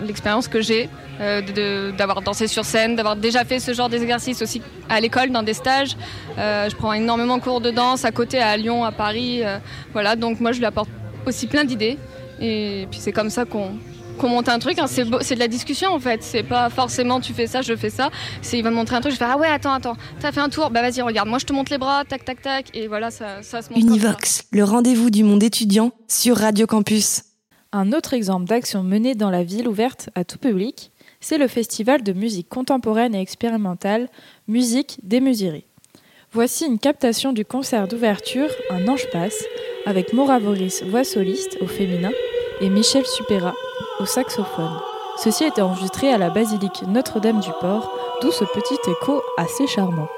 l'expérience 0.00 0.48
que 0.48 0.60
j'ai 0.60 0.88
euh, 1.20 1.90
d'avoir 1.92 2.22
dansé 2.22 2.46
sur 2.46 2.64
scène, 2.64 2.94
d'avoir 2.94 3.16
déjà 3.16 3.44
fait 3.44 3.58
ce 3.58 3.74
genre 3.74 3.88
d'exercice 3.88 4.40
aussi 4.40 4.62
à 4.88 5.00
l'école, 5.00 5.30
dans 5.30 5.42
des 5.42 5.54
stages. 5.54 5.96
Euh, 6.38 6.68
je 6.70 6.76
prends 6.76 6.92
énormément 6.92 7.38
de 7.38 7.42
cours 7.42 7.60
de 7.60 7.70
danse 7.70 8.04
à 8.04 8.12
côté, 8.12 8.38
à 8.38 8.56
Lyon, 8.56 8.84
à 8.84 8.92
Paris. 8.92 9.42
Euh, 9.42 9.58
voilà, 9.92 10.14
donc 10.14 10.38
moi 10.38 10.52
je 10.52 10.58
lui 10.58 10.66
apporte 10.66 10.88
aussi 11.26 11.48
plein 11.48 11.64
d'idées. 11.64 11.98
Et 12.40 12.86
puis 12.88 13.00
c'est 13.00 13.10
comme 13.10 13.30
ça 13.30 13.44
qu'on 13.44 13.72
monte 14.22 14.48
un 14.48 14.60
truc. 14.60 14.78
Hein. 14.78 14.86
C'est 14.86 15.04
de 15.04 15.40
la 15.40 15.48
discussion 15.48 15.92
en 15.92 15.98
fait. 15.98 16.22
C'est 16.22 16.44
pas 16.44 16.70
forcément 16.70 17.20
tu 17.20 17.32
fais 17.32 17.48
ça, 17.48 17.62
je 17.62 17.74
fais 17.74 17.90
ça. 17.90 18.10
Il 18.52 18.62
va 18.62 18.70
me 18.70 18.76
montrer 18.76 18.94
un 18.94 19.00
truc, 19.00 19.12
je 19.12 19.18
fais 19.18 19.26
ah 19.28 19.36
ouais 19.36 19.48
attends 19.48 19.72
attends, 19.72 19.96
t'as 20.20 20.30
fait 20.30 20.40
un 20.40 20.48
tour, 20.48 20.70
bah 20.70 20.82
vas-y 20.82 21.02
regarde, 21.02 21.28
moi 21.28 21.38
je 21.38 21.46
te 21.46 21.52
montre 21.52 21.72
les 21.72 21.78
bras, 21.78 22.04
tac 22.04 22.24
tac 22.24 22.42
tac, 22.42 22.66
et 22.74 22.86
voilà 22.86 23.10
ça, 23.10 23.42
ça 23.42 23.60
se 23.60 23.70
montre. 23.70 23.80
Univox, 23.80 24.44
le 24.52 24.62
rendez-vous 24.62 25.10
du 25.10 25.24
monde 25.24 25.42
étudiant 25.42 25.90
sur 26.06 26.36
Radio 26.36 26.68
Campus. 26.68 27.22
Un 27.72 27.92
autre 27.92 28.14
exemple 28.14 28.46
d'action 28.46 28.82
menée 28.82 29.14
dans 29.14 29.28
la 29.28 29.44
ville 29.44 29.68
ouverte 29.68 30.08
à 30.14 30.24
tout 30.24 30.38
public, 30.38 30.90
c'est 31.20 31.36
le 31.36 31.48
festival 31.48 32.02
de 32.02 32.14
musique 32.14 32.48
contemporaine 32.48 33.14
et 33.14 33.20
expérimentale 33.20 34.08
Musique 34.46 34.98
démesurée. 35.02 35.66
Voici 36.32 36.64
une 36.64 36.78
captation 36.78 37.34
du 37.34 37.44
concert 37.44 37.86
d'ouverture 37.86 38.48
Un 38.70 38.88
ange 38.88 39.10
passe 39.10 39.44
avec 39.84 40.14
Maura 40.14 40.38
Voris, 40.38 40.82
voix 40.84 41.04
soliste 41.04 41.58
au 41.60 41.66
féminin, 41.66 42.12
et 42.62 42.70
Michel 42.70 43.04
Supera 43.04 43.54
au 44.00 44.06
saxophone. 44.06 44.80
Ceci 45.18 45.44
a 45.44 45.48
été 45.48 45.60
enregistré 45.60 46.10
à 46.10 46.16
la 46.16 46.30
basilique 46.30 46.82
Notre-Dame 46.86 47.40
du 47.40 47.50
Port, 47.60 47.92
d'où 48.22 48.30
ce 48.30 48.44
petit 48.44 48.90
écho 48.90 49.22
assez 49.36 49.66
charmant. 49.66 50.08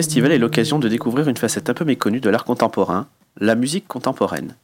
Festival 0.00 0.32
est 0.32 0.38
l'occasion 0.38 0.78
de 0.78 0.88
découvrir 0.88 1.28
une 1.28 1.36
facette 1.36 1.68
un 1.68 1.74
peu 1.74 1.84
méconnue 1.84 2.20
de 2.20 2.30
l'art 2.30 2.46
contemporain, 2.46 3.06
la 3.38 3.54
musique 3.54 3.86
contemporaine. 3.86 4.56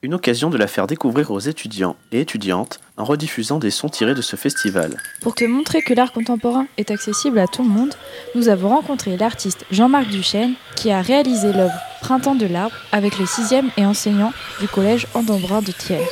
Une 0.00 0.14
occasion 0.14 0.48
de 0.48 0.56
la 0.56 0.66
faire 0.66 0.86
découvrir 0.86 1.30
aux 1.32 1.38
étudiants 1.38 1.96
et 2.12 2.20
étudiantes 2.22 2.80
en 2.96 3.04
rediffusant 3.04 3.58
des 3.58 3.70
sons 3.70 3.90
tirés 3.90 4.14
de 4.14 4.22
ce 4.22 4.36
festival. 4.36 4.96
Pour 5.20 5.34
te 5.34 5.44
montrer 5.44 5.82
que 5.82 5.92
l'art 5.92 6.12
contemporain 6.12 6.66
est 6.78 6.90
accessible 6.90 7.38
à 7.40 7.46
tout 7.46 7.62
le 7.62 7.68
monde, 7.68 7.92
nous 8.34 8.48
avons 8.48 8.70
rencontré 8.70 9.18
l'artiste 9.18 9.66
Jean-Marc 9.70 10.08
Duchesne 10.08 10.54
qui 10.76 10.90
a 10.90 11.02
réalisé 11.02 11.52
l'œuvre 11.52 11.78
Printemps 12.00 12.34
de 12.34 12.46
l'arbre 12.46 12.74
avec 12.90 13.18
les 13.18 13.26
6e 13.26 13.68
et 13.76 13.84
enseignants 13.84 14.32
du 14.62 14.68
collège 14.68 15.06
Andambrin 15.12 15.60
de 15.60 15.72
Thiers. 15.72 16.08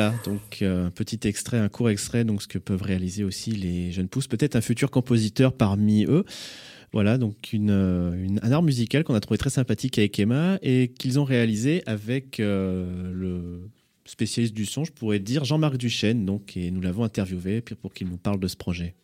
Voilà, 0.00 0.14
donc 0.24 0.62
euh, 0.62 0.86
un 0.86 0.90
petit 0.90 1.20
extrait, 1.28 1.58
un 1.58 1.68
court 1.68 1.90
extrait, 1.90 2.24
donc 2.24 2.40
ce 2.40 2.48
que 2.48 2.56
peuvent 2.56 2.80
réaliser 2.80 3.22
aussi 3.22 3.50
les 3.50 3.92
jeunes 3.92 4.08
pousses, 4.08 4.28
peut-être 4.28 4.56
un 4.56 4.62
futur 4.62 4.90
compositeur 4.90 5.52
parmi 5.52 6.06
eux. 6.06 6.24
Voilà, 6.92 7.18
donc 7.18 7.52
une, 7.52 7.70
euh, 7.70 8.26
un 8.40 8.50
art 8.50 8.62
musical 8.62 9.04
qu'on 9.04 9.14
a 9.14 9.20
trouvé 9.20 9.36
très 9.36 9.50
sympathique 9.50 9.98
avec 9.98 10.18
Emma 10.18 10.58
et 10.62 10.88
qu'ils 10.88 11.18
ont 11.20 11.24
réalisé 11.24 11.82
avec 11.84 12.40
euh, 12.40 13.12
le 13.12 13.68
spécialiste 14.06 14.54
du 14.54 14.64
son, 14.64 14.84
je 14.84 14.92
pourrais 14.92 15.18
dire 15.18 15.44
Jean-Marc 15.44 15.76
Duchesne, 15.76 16.24
donc, 16.24 16.56
et 16.56 16.70
nous 16.70 16.80
l'avons 16.80 17.04
interviewé 17.04 17.60
pour 17.60 17.92
qu'il 17.92 18.08
nous 18.08 18.16
parle 18.16 18.40
de 18.40 18.48
ce 18.48 18.56
projet. 18.56 18.94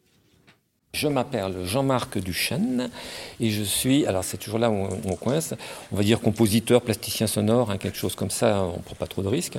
Je 0.95 1.09
m'appelle 1.09 1.67
Jean-Marc 1.67 2.17
Duchesne 2.19 2.89
et 3.39 3.51
je 3.51 3.63
suis, 3.63 4.07
alors 4.07 4.25
c'est 4.25 4.39
toujours 4.39 4.59
là 4.59 4.71
où 4.71 4.89
on, 5.05 5.15
coince, 5.15 5.53
on 5.93 5.97
va 5.97 6.03
dire 6.03 6.21
compositeur, 6.21 6.81
plasticien 6.81 7.27
sonore, 7.27 7.71
hein, 7.71 7.77
quelque 7.77 7.99
chose 7.99 8.15
comme 8.15 8.31
ça, 8.31 8.63
on 8.63 8.79
ne 8.79 8.83
prend 8.83 8.95
pas 8.95 9.07
trop 9.07 9.23
de 9.23 9.29
risques. 9.29 9.59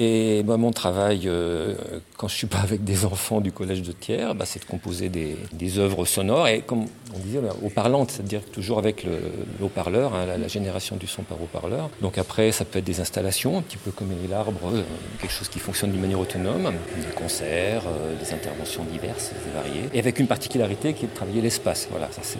Et 0.00 0.44
moi, 0.44 0.56
mon 0.58 0.70
travail, 0.70 1.22
euh, 1.26 1.74
quand 2.16 2.28
je 2.28 2.36
suis 2.36 2.46
pas 2.46 2.60
avec 2.60 2.84
des 2.84 3.04
enfants 3.04 3.40
du 3.40 3.50
collège 3.50 3.82
de 3.82 3.90
Thiers, 3.90 4.32
bah, 4.36 4.44
c'est 4.46 4.60
de 4.60 4.64
composer 4.64 5.08
des, 5.08 5.36
des, 5.52 5.78
œuvres 5.80 6.04
sonores 6.04 6.46
et 6.46 6.60
comme 6.60 6.84
on 7.16 7.18
disait, 7.18 7.40
haut-parlantes, 7.64 8.12
c'est-à-dire 8.12 8.42
toujours 8.52 8.78
avec 8.78 9.02
le, 9.02 9.18
haut-parleur, 9.60 10.14
hein, 10.14 10.24
la, 10.40 10.46
génération 10.46 10.94
du 10.94 11.08
son 11.08 11.22
par 11.22 11.42
haut-parleur. 11.42 11.90
Donc 12.00 12.16
après, 12.16 12.52
ça 12.52 12.64
peut 12.64 12.78
être 12.78 12.84
des 12.84 13.00
installations, 13.00 13.58
un 13.58 13.62
petit 13.62 13.76
peu 13.76 13.90
comme 13.90 14.10
l'arbre, 14.30 14.60
euh, 14.72 14.82
quelque 15.20 15.32
chose 15.32 15.48
qui 15.48 15.58
fonctionne 15.58 15.90
d'une 15.90 16.00
manière 16.00 16.20
autonome, 16.20 16.72
des 16.96 17.14
concerts, 17.16 17.82
euh, 17.88 18.14
des 18.22 18.32
interventions 18.32 18.84
diverses 18.84 19.32
et 19.32 19.52
variées, 19.52 19.88
et 19.92 19.98
avec 19.98 20.20
une 20.20 20.28
particularité 20.28 20.92
qui 20.92 21.06
est 21.06 21.08
de 21.08 21.14
travailler 21.14 21.40
l'espace. 21.40 21.88
Voilà, 21.90 22.08
ça 22.12 22.20
c'est 22.22 22.38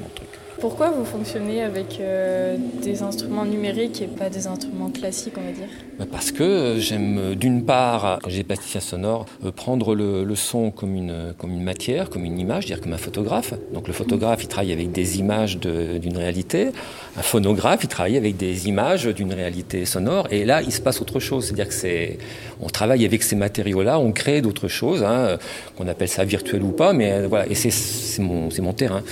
mon 0.00 0.08
truc. 0.16 0.28
Pourquoi 0.60 0.90
vous 0.90 1.04
fonctionnez 1.04 1.62
avec 1.62 2.00
euh, 2.00 2.56
des 2.82 3.02
instruments 3.04 3.44
numériques 3.44 4.02
et 4.02 4.08
pas 4.08 4.28
des 4.28 4.48
instruments 4.48 4.90
classiques, 4.90 5.34
on 5.36 5.42
va 5.42 5.52
dire? 5.52 5.68
Bah, 6.00 6.04
Parce 6.10 6.32
que 6.32 6.76
j'aime, 6.78 7.36
d'une 7.36 7.64
part, 7.64 8.18
quand 8.20 8.28
j'ai 8.28 8.42
plasticien 8.42 8.80
sonore, 8.80 9.26
euh, 9.44 9.52
prendre 9.52 9.94
le, 9.94 10.34
son 10.34 10.72
comme 10.72 10.96
une, 10.96 11.32
comme 11.38 11.52
une 11.52 11.62
matière, 11.62 12.10
comme 12.10 12.24
une 12.24 12.40
image, 12.40 12.66
dire 12.66 12.80
comme 12.80 12.92
un 12.92 12.98
photographe. 12.98 13.54
Donc 13.72 13.86
le 13.86 13.92
photographe, 13.92 14.42
il 14.42 14.48
travaille 14.48 14.72
avec 14.72 14.90
des 14.90 15.20
images 15.20 15.58
d'une 15.58 16.16
réalité. 16.16 16.70
Un 17.16 17.22
phonographe, 17.22 17.80
il 17.84 17.88
travaille 17.88 18.16
avec 18.16 18.36
des 18.36 18.66
images 18.66 19.06
d'une 19.06 19.32
réalité 19.32 19.84
sonore. 19.84 20.26
Et 20.32 20.44
là, 20.44 20.62
il 20.62 20.72
se 20.72 20.80
passe 20.80 21.00
autre 21.00 21.20
chose. 21.20 21.44
C'est-à-dire 21.44 21.68
que 21.68 21.74
c'est, 21.74 22.18
on 22.60 22.66
travaille 22.66 23.04
avec 23.04 23.22
ces 23.22 23.36
matériaux-là, 23.36 24.00
on 24.00 24.10
crée 24.10 24.40
d'autres 24.40 24.68
choses, 24.68 25.04
hein, 25.04 25.38
qu'on 25.76 25.86
appelle 25.86 26.08
ça 26.08 26.24
virtuel 26.24 26.64
ou 26.64 26.72
pas, 26.72 26.92
mais 26.92 27.26
voilà. 27.26 27.46
Et 27.46 27.54
c'est, 27.54 28.22
mon, 28.22 28.48
mon 28.60 28.72
terrain. 28.72 29.02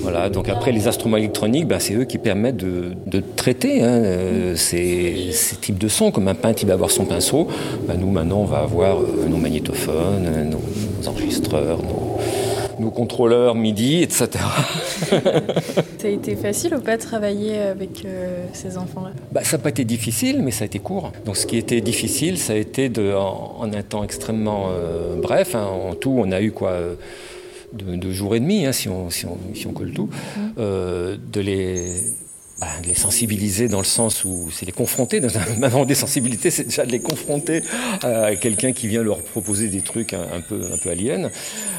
Voilà. 0.00 0.30
Donc 0.30 0.48
après, 0.48 0.72
les 0.72 0.88
ben, 1.64 1.78
c'est 1.78 1.94
eux 1.94 2.04
qui 2.04 2.18
permettent 2.18 2.56
de, 2.56 3.22
traiter 3.36 3.82
hein, 3.82 4.02
euh, 4.02 4.56
ces, 4.56 5.30
types 5.60 5.78
de 5.78 5.88
sons. 5.88 6.10
Comme 6.10 6.28
un 6.28 6.34
peintre, 6.34 6.62
il 6.62 6.66
va 6.66 6.74
avoir 6.74 6.90
son 6.90 7.04
pinceau. 7.04 7.48
Ben, 7.86 7.96
nous, 7.98 8.10
maintenant, 8.10 8.40
on 8.40 8.44
va 8.44 8.58
avoir 8.58 9.00
euh, 9.00 9.26
nos 9.28 9.36
magnétophones, 9.36 10.50
nos, 10.50 11.08
enregistreurs, 11.08 11.78
nos, 12.80 12.90
contrôleurs 12.90 13.54
MIDI, 13.54 14.02
etc. 14.02 14.28
ça 15.98 16.06
a 16.06 16.08
été 16.08 16.34
facile 16.36 16.74
ou 16.74 16.80
pas 16.80 16.96
de 16.96 17.02
travailler 17.02 17.58
avec 17.58 18.04
euh, 18.04 18.44
ces 18.52 18.78
enfants-là? 18.78 19.10
Bah, 19.32 19.42
Ça 19.44 19.56
n'a 19.56 19.62
pas 19.62 19.70
été 19.70 19.84
difficile, 19.84 20.40
mais 20.42 20.50
ça 20.50 20.64
a 20.64 20.66
été 20.66 20.78
court. 20.78 21.12
Donc 21.24 21.36
ce 21.36 21.46
qui 21.46 21.56
était 21.56 21.80
difficile, 21.80 22.38
ça 22.38 22.54
a 22.54 22.56
été 22.56 22.88
de, 22.88 23.12
en, 23.12 23.64
un 23.64 23.82
temps 23.82 24.04
extrêmement 24.04 24.68
bref. 25.20 25.54
Hein. 25.54 25.66
en 25.66 25.94
tout, 25.94 26.14
on 26.16 26.32
a 26.32 26.40
eu 26.40 26.52
quoi 26.52 26.78
de, 27.72 28.12
jours 28.12 28.34
et 28.34 28.40
demi, 28.40 28.66
hein, 28.66 28.72
si, 28.72 28.88
on, 28.88 29.10
si, 29.10 29.26
on, 29.26 29.38
si, 29.54 29.66
on, 29.66 29.72
colle 29.72 29.92
tout, 29.92 30.08
euh, 30.58 31.16
de 31.32 31.40
les 31.40 32.02
bah, 32.58 32.68
les 32.86 32.94
sensibiliser 32.94 33.68
dans 33.68 33.80
le 33.80 33.84
sens 33.84 34.24
où 34.24 34.48
c'est 34.50 34.64
les 34.64 34.72
confronter. 34.72 35.20
Avant 35.62 35.84
des 35.84 35.94
sensibilités, 35.94 36.50
c'est 36.50 36.64
déjà 36.64 36.86
de 36.86 36.92
les 36.92 37.00
confronter 37.00 37.62
à 38.02 38.34
quelqu'un 38.34 38.72
qui 38.72 38.88
vient 38.88 39.02
leur 39.02 39.18
proposer 39.18 39.68
des 39.68 39.82
trucs 39.82 40.14
un, 40.14 40.40
peu, 40.40 40.62
un 40.72 40.78
peu 40.78 40.88
aliens. 40.88 41.30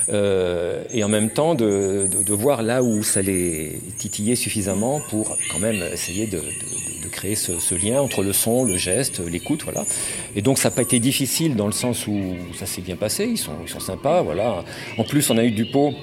Euh, 0.10 0.84
et 0.94 1.04
en 1.04 1.10
même 1.10 1.32
temps, 1.32 1.56
de, 1.56 2.08
de, 2.08 2.34
voir 2.34 2.62
là 2.62 2.84
où 2.84 3.02
ça 3.02 3.24
les 3.24 3.82
titillait 3.98 4.36
suffisamment 4.36 5.02
pour 5.10 5.36
quand 5.52 5.58
même 5.58 5.82
essayer 5.92 6.28
de, 6.28 6.38
de 6.38 6.97
créer 7.18 7.36
ce, 7.36 7.60
ce, 7.60 7.76
lien 7.76 8.00
entre 8.00 8.24
le 8.24 8.32
son, 8.32 8.64
le 8.64 8.78
geste, 8.78 9.20
l'écoute. 9.20 9.64
Voilà. 9.64 9.84
Et 10.36 10.42
donc, 10.42 10.58
ça 10.60 10.70
n'a 10.70 10.76
pas 10.76 10.84
été 10.84 11.00
difficile 11.00 11.56
dans 11.56 11.68
le 11.68 11.74
sens 11.74 12.08
où 12.08 12.20
ça 12.58 12.66
s'est 12.66 12.82
bien 12.82 12.96
passé. 12.96 13.28
Ils 13.30 13.38
sont, 13.38 13.54
ils 13.64 13.70
sont 13.70 13.80
sympas. 13.80 14.22
Voilà. 14.22 14.64
En 14.98 15.04
plus, 15.04 15.30
on 15.30 15.38
a 15.38 15.44
eu 15.44 15.52
du 15.52 15.66
pot 15.66 15.94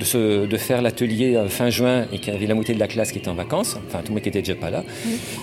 de, 0.00 0.46
de 0.46 0.56
faire 0.56 0.82
l'atelier 0.82 1.36
euh, 1.36 1.48
fin 1.48 1.70
juin 1.70 2.06
et 2.12 2.18
qu'il 2.18 2.32
y 2.32 2.36
avait 2.36 2.46
la 2.46 2.54
moitié 2.54 2.74
de 2.74 2.80
la 2.80 2.88
classe 2.88 3.12
qui 3.12 3.18
était 3.18 3.28
en 3.28 3.34
vacances, 3.34 3.76
enfin 3.86 3.98
tout 4.00 4.08
le 4.08 4.14
monde 4.14 4.22
qui 4.22 4.28
était 4.28 4.40
déjà 4.42 4.54
pas 4.54 4.70
là, 4.70 4.82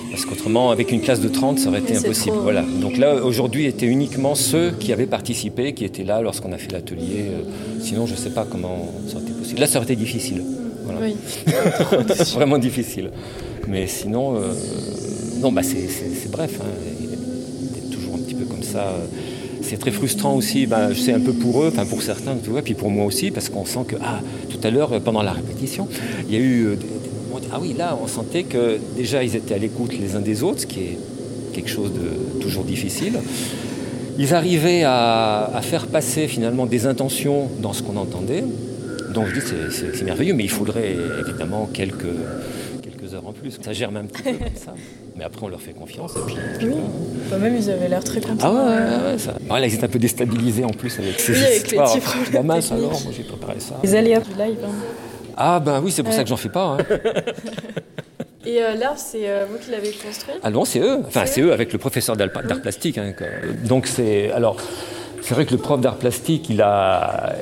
parce 0.09 0.25
qu'autrement 0.25 0.71
avec 0.71 0.91
une 0.91 1.01
classe 1.01 1.21
de 1.21 1.29
30 1.29 1.59
ça 1.59 1.69
aurait 1.69 1.79
été 1.79 1.95
impossible. 1.95 2.35
Voilà. 2.41 2.61
Donc 2.61 2.97
là 2.97 3.15
aujourd'hui 3.15 3.65
étaient 3.65 3.85
uniquement 3.85 4.35
ceux 4.35 4.71
qui 4.71 4.91
avaient 4.91 5.05
participé, 5.05 5.73
qui 5.73 5.85
étaient 5.85 6.03
là 6.03 6.21
lorsqu'on 6.21 6.51
a 6.51 6.57
fait 6.57 6.71
l'atelier. 6.71 7.27
Euh, 7.29 7.43
sinon 7.79 8.05
je 8.05 8.15
sais 8.15 8.31
pas 8.31 8.45
comment 8.49 8.91
ça 9.07 9.15
aurait 9.15 9.23
été 9.23 9.33
possible. 9.33 9.59
Là 9.59 9.67
ça 9.67 9.77
aurait 9.79 9.85
été 9.85 9.95
difficile. 9.95 10.43
Voilà. 10.83 10.99
Oui. 11.01 11.15
Vraiment 12.33 12.57
difficile. 12.57 13.11
Mais 13.67 13.87
sinon, 13.87 14.35
euh, 14.35 14.53
non 15.39 15.51
bah 15.51 15.61
c'est 15.63 16.31
bref. 16.31 16.59
Hein, 16.61 17.87
toujours 17.91 18.15
un 18.15 18.19
petit 18.19 18.35
peu 18.35 18.45
comme 18.45 18.63
ça 18.63 18.95
c'est 19.61 19.77
très 19.77 19.91
frustrant 19.91 20.35
aussi, 20.35 20.65
ben, 20.65 20.89
je 20.91 20.99
sais 20.99 21.13
un 21.13 21.19
peu 21.19 21.31
pour 21.31 21.63
eux, 21.63 21.71
pour 21.89 22.01
certains, 22.01 22.35
puis 22.63 22.73
pour 22.73 22.89
moi 22.89 23.05
aussi, 23.05 23.31
parce 23.31 23.47
qu'on 23.47 23.63
sent 23.63 23.85
que, 23.87 23.95
ah, 24.03 24.19
tout 24.49 24.59
à 24.63 24.69
l'heure, 24.69 24.99
pendant 25.01 25.21
la 25.21 25.31
répétition, 25.31 25.87
il 26.27 26.33
y 26.33 26.37
a 26.37 26.41
eu 26.41 26.65
euh, 26.65 26.75
ah 27.53 27.59
oui, 27.61 27.73
là, 27.77 27.97
on 28.01 28.07
sentait 28.07 28.43
que 28.43 28.77
déjà, 28.95 29.23
ils 29.23 29.35
étaient 29.35 29.53
à 29.53 29.57
l'écoute 29.57 29.93
les 29.97 30.15
uns 30.15 30.21
des 30.21 30.43
autres, 30.43 30.61
ce 30.61 30.65
qui 30.65 30.79
est 30.79 30.97
quelque 31.53 31.69
chose 31.69 31.91
de 31.93 32.39
toujours 32.39 32.63
difficile. 32.63 33.19
Ils 34.17 34.33
arrivaient 34.33 34.83
à, 34.85 35.59
faire 35.61 35.87
passer 35.87 36.27
finalement 36.27 36.65
des 36.65 36.85
intentions 36.85 37.49
dans 37.61 37.73
ce 37.73 37.83
qu'on 37.83 37.97
entendait. 37.97 38.43
Donc 39.13 39.27
je 39.27 39.39
dis, 39.39 39.45
c'est 39.71 40.03
merveilleux, 40.03 40.33
mais 40.33 40.43
il 40.43 40.49
faudrait 40.49 40.95
évidemment 41.25 41.69
quelques, 41.73 42.05
en 43.31 43.33
plus. 43.33 43.57
Ça 43.61 43.73
germe 43.73 43.97
un 43.97 44.05
petit 44.05 44.21
peu 44.21 44.31
comme 44.33 44.55
ça. 44.55 44.73
Mais 45.15 45.23
après, 45.23 45.43
on 45.43 45.47
leur 45.49 45.61
fait 45.61 45.73
confiance. 45.73 46.13
Et 46.15 46.19
puis, 46.57 46.67
oui, 46.67 47.39
même 47.39 47.55
ils 47.55 47.69
avaient 47.69 47.89
l'air 47.89 48.03
très 48.03 48.21
contents. 48.21 48.53
Ah 48.57 49.05
ouais, 49.05 49.11
ouais, 49.11 49.17
ça... 49.17 49.33
là, 49.49 49.67
ils 49.67 49.73
étaient 49.73 49.83
un 49.83 49.89
peu 49.89 49.99
déstabilisés 49.99 50.63
en 50.63 50.69
plus 50.69 50.97
avec 50.99 51.19
ces 51.19 51.33
oui, 51.33 51.43
avec 51.43 51.65
histoires. 51.65 51.95
Les 51.95 52.01
petits 52.01 52.33
la 52.33 52.43
masse, 52.43 52.71
alors, 52.71 52.91
moi 52.91 53.11
j'ai 53.15 53.23
préparé 53.23 53.59
ça. 53.59 53.75
Les 53.83 53.95
aléas 53.95 54.21
du 54.21 54.31
live. 54.31 54.57
Hein. 54.63 54.71
Ah 55.35 55.59
ben 55.59 55.81
oui, 55.83 55.91
c'est 55.91 56.03
pour 56.03 56.13
ça 56.13 56.23
que 56.23 56.29
j'en 56.29 56.37
fais 56.37 56.49
pas. 56.49 56.77
Hein. 56.77 56.77
Et 58.45 58.61
euh, 58.61 58.73
là, 58.75 58.93
c'est 58.95 59.29
euh, 59.29 59.45
vous 59.49 59.59
qui 59.59 59.69
l'avez 59.69 59.91
construit 59.91 60.33
Ah 60.41 60.49
non, 60.49 60.65
c'est 60.65 60.79
eux. 60.79 60.99
Enfin, 61.05 61.25
c'est 61.25 61.41
eux 61.41 61.53
avec 61.53 61.71
le 61.73 61.77
professeur 61.77 62.17
d'art 62.17 62.31
plastique. 62.61 62.97
Hein, 62.97 63.13
Donc 63.65 63.85
c'est 63.85 64.31
alors 64.31 64.57
c'est 65.21 65.35
vrai 65.35 65.45
que 65.45 65.51
le 65.51 65.57
prof 65.57 65.79
d'art 65.79 65.97
plastique, 65.97 66.47
il 66.49 66.61
a, 66.61 67.35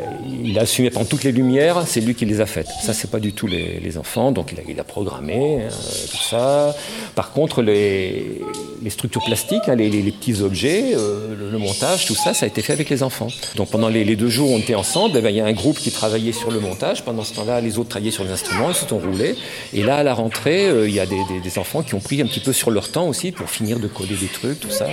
il 0.44 0.58
a 0.60 0.63
assumé 0.63 0.89
pendant 0.89 1.06
toutes 1.06 1.24
les 1.24 1.32
lumières, 1.32 1.84
c'est 1.88 2.02
lui 2.02 2.13
qui 2.13 2.26
les 2.26 2.42
a 2.42 2.46
faites. 2.46 2.68
Ça, 2.82 2.94
c'est 2.94 3.10
pas 3.10 3.20
du 3.20 3.34
tout 3.34 3.48
les, 3.48 3.98
enfants, 3.98 4.32
donc 4.32 4.52
il 4.52 4.60
a, 4.60 4.63
il 4.68 4.80
a 4.80 4.84
programmé 4.84 5.62
euh, 5.62 5.70
tout 5.70 6.24
ça. 6.30 6.76
Par 7.15 7.32
contre, 7.32 7.62
les, 7.62 8.42
les 8.82 8.89
structures 8.89 9.24
plastiques, 9.24 9.68
hein, 9.68 9.76
les, 9.76 9.89
les, 9.89 10.12
petits 10.12 10.42
objets, 10.42 10.94
euh, 10.96 11.36
le, 11.52 11.58
montage, 11.58 12.06
tout 12.06 12.15
ça, 12.15 12.34
ça 12.34 12.46
a 12.46 12.48
été 12.48 12.62
fait 12.62 12.74
avec 12.74 12.89
les 12.89 13.02
enfants. 13.02 13.30
Donc 13.56 13.70
pendant 13.70 13.88
les, 13.88 14.15
deux 14.15 14.30
jours 14.30 14.52
où 14.52 14.56
on 14.56 14.60
était 14.60 14.76
ensemble, 14.76 15.15
eh 15.18 15.22
ben, 15.22 15.30
il 15.30 15.38
y 15.38 15.42
a 15.42 15.46
un 15.46 15.54
groupe 15.54 15.78
qui 15.78 15.92
travaillait 15.92 16.34
sur 16.34 16.52
le 16.52 16.60
montage. 16.60 17.04
Pendant 17.04 17.24
ce 17.24 17.34
temps-là, 17.34 17.62
les 17.62 17.78
autres 17.78 17.89
travaillaient 17.89 18.12
sur 18.12 18.24
les 18.24 18.32
instruments, 18.32 18.70
ils 18.70 18.76
se 18.76 18.86
sont 18.86 19.00
roulés. 19.00 19.36
Et 19.74 19.84
là, 19.84 19.98
à 19.98 20.04
la 20.04 20.13
rentrée, 20.13 20.68
euh, 20.68 20.88
il 20.88 20.94
y 20.94 21.00
a 21.00 21.06
des, 21.06 21.20
des, 21.30 21.39
des, 21.39 21.60
enfants 21.60 21.82
qui 21.82 21.96
ont 21.96 22.00
pris 22.00 22.22
un 22.22 22.26
petit 22.26 22.39
peu 22.42 22.54
sur 22.54 22.72
leur 22.72 22.92
temps 22.92 23.08
aussi 23.08 23.32
pour 23.32 23.50
finir 23.50 23.80
de 23.80 23.88
coller 23.88 24.15
des 24.15 24.28
trucs, 24.28 24.60
tout 24.60 24.70
ça. 24.70 24.86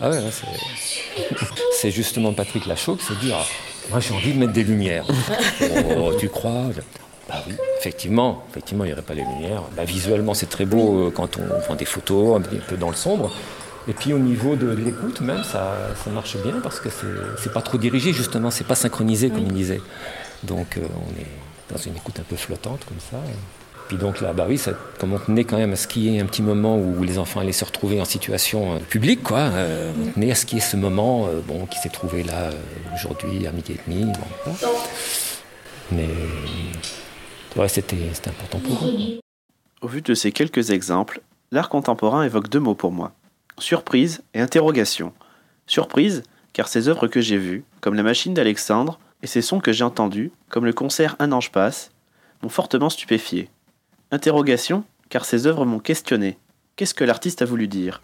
Ah 0.00 0.10
ouais, 0.10 0.18
c'est 1.72 1.90
justement 1.90 2.32
Patrick 2.32 2.66
Lachaud 2.66 2.96
qui 2.96 3.04
s'est 3.04 3.14
dit 3.20 3.32
ah, 3.32 3.44
Moi 3.90 4.00
j'ai 4.00 4.14
envie 4.14 4.32
de 4.32 4.38
mettre 4.38 4.52
des 4.52 4.64
lumières. 4.64 5.06
oh, 5.98 6.12
tu 6.18 6.28
crois? 6.28 6.66
Bah 7.28 7.36
oui, 7.46 7.54
effectivement, 7.78 8.44
effectivement, 8.50 8.84
il 8.84 8.88
n'y 8.88 8.92
aurait 8.92 9.02
pas 9.02 9.14
les 9.14 9.24
lumières. 9.24 9.62
Bah, 9.76 9.84
visuellement, 9.84 10.34
c'est 10.34 10.48
très 10.48 10.66
beau 10.66 11.06
euh, 11.06 11.10
quand 11.10 11.38
on 11.38 11.60
prend 11.60 11.74
des 11.74 11.86
photos 11.86 12.38
un 12.38 12.42
peu 12.42 12.76
dans 12.76 12.90
le 12.90 12.96
sombre. 12.96 13.32
Et 13.88 13.92
puis 13.92 14.12
au 14.12 14.18
niveau 14.18 14.56
de 14.56 14.68
l'écoute, 14.68 15.20
même, 15.20 15.44
ça, 15.44 15.74
ça, 16.02 16.10
marche 16.10 16.36
bien 16.38 16.60
parce 16.62 16.80
que 16.80 16.88
c'est 17.38 17.52
pas 17.52 17.60
trop 17.60 17.76
dirigé, 17.76 18.12
justement, 18.12 18.50
c'est 18.50 18.66
pas 18.66 18.74
synchronisé, 18.74 19.28
comme 19.28 19.46
il 19.46 19.52
disait. 19.52 19.80
Donc 20.42 20.76
euh, 20.76 20.82
on 20.96 21.20
est 21.20 21.26
dans 21.70 21.78
une 21.78 21.96
écoute 21.96 22.18
un 22.18 22.22
peu 22.22 22.36
flottante, 22.36 22.84
comme 22.86 23.00
ça. 23.00 23.18
Puis 23.94 24.02
donc 24.02 24.20
là, 24.20 24.32
bah 24.32 24.46
oui, 24.48 24.58
ça, 24.58 24.72
comme 24.98 25.12
on 25.12 25.20
tenait 25.20 25.44
quand 25.44 25.56
même 25.56 25.72
à 25.72 25.76
ce 25.76 25.86
qu'il 25.86 26.02
y 26.02 26.16
ait 26.16 26.20
un 26.20 26.26
petit 26.26 26.42
moment 26.42 26.76
où 26.76 27.04
les 27.04 27.16
enfants 27.16 27.38
allaient 27.38 27.52
se 27.52 27.64
retrouver 27.64 28.00
en 28.00 28.04
situation 28.04 28.74
euh, 28.74 28.78
publique, 28.80 29.22
quoi, 29.22 29.38
euh, 29.38 29.92
on 29.96 30.10
tenait 30.10 30.32
à 30.32 30.34
ce 30.34 30.46
qu'il 30.46 30.58
y 30.58 30.60
ait 30.60 30.64
ce 30.64 30.76
moment 30.76 31.28
euh, 31.28 31.40
bon, 31.46 31.66
qui 31.66 31.78
s'est 31.78 31.90
trouvé 31.90 32.24
là 32.24 32.50
aujourd'hui 32.92 33.46
à 33.46 33.52
midi 33.52 33.74
et 33.74 33.80
demi. 33.88 34.12
Mais 35.92 36.08
Ouais, 37.54 37.68
c'était 37.68 37.96
important 38.26 38.58
pour 38.58 38.84
eux. 38.84 39.20
Au 39.80 39.86
vu 39.86 40.02
de 40.02 40.14
ces 40.14 40.32
quelques 40.32 40.72
exemples, 40.72 41.20
l'art 41.52 41.68
contemporain 41.68 42.24
évoque 42.24 42.48
deux 42.48 42.58
mots 42.58 42.74
pour 42.74 42.90
moi. 42.90 43.12
Surprise 43.60 44.24
et 44.34 44.40
interrogation. 44.40 45.12
Surprise, 45.68 46.24
car 46.52 46.66
ces 46.66 46.88
œuvres 46.88 47.06
que 47.06 47.20
j'ai 47.20 47.38
vues, 47.38 47.62
comme 47.80 47.94
la 47.94 48.02
machine 48.02 48.34
d'Alexandre, 48.34 48.98
et 49.22 49.28
ces 49.28 49.40
sons 49.40 49.60
que 49.60 49.70
j'ai 49.70 49.84
entendus, 49.84 50.32
comme 50.48 50.64
le 50.64 50.72
concert 50.72 51.14
Un 51.20 51.30
ange 51.30 51.52
passe, 51.52 51.92
m'ont 52.42 52.48
fortement 52.48 52.90
stupéfié. 52.90 53.50
Interrogation, 54.14 54.84
car 55.08 55.24
ces 55.24 55.48
œuvres 55.48 55.66
m'ont 55.66 55.80
questionné. 55.80 56.38
Qu'est-ce 56.76 56.94
que 56.94 57.02
l'artiste 57.02 57.42
a 57.42 57.46
voulu 57.46 57.66
dire? 57.66 58.00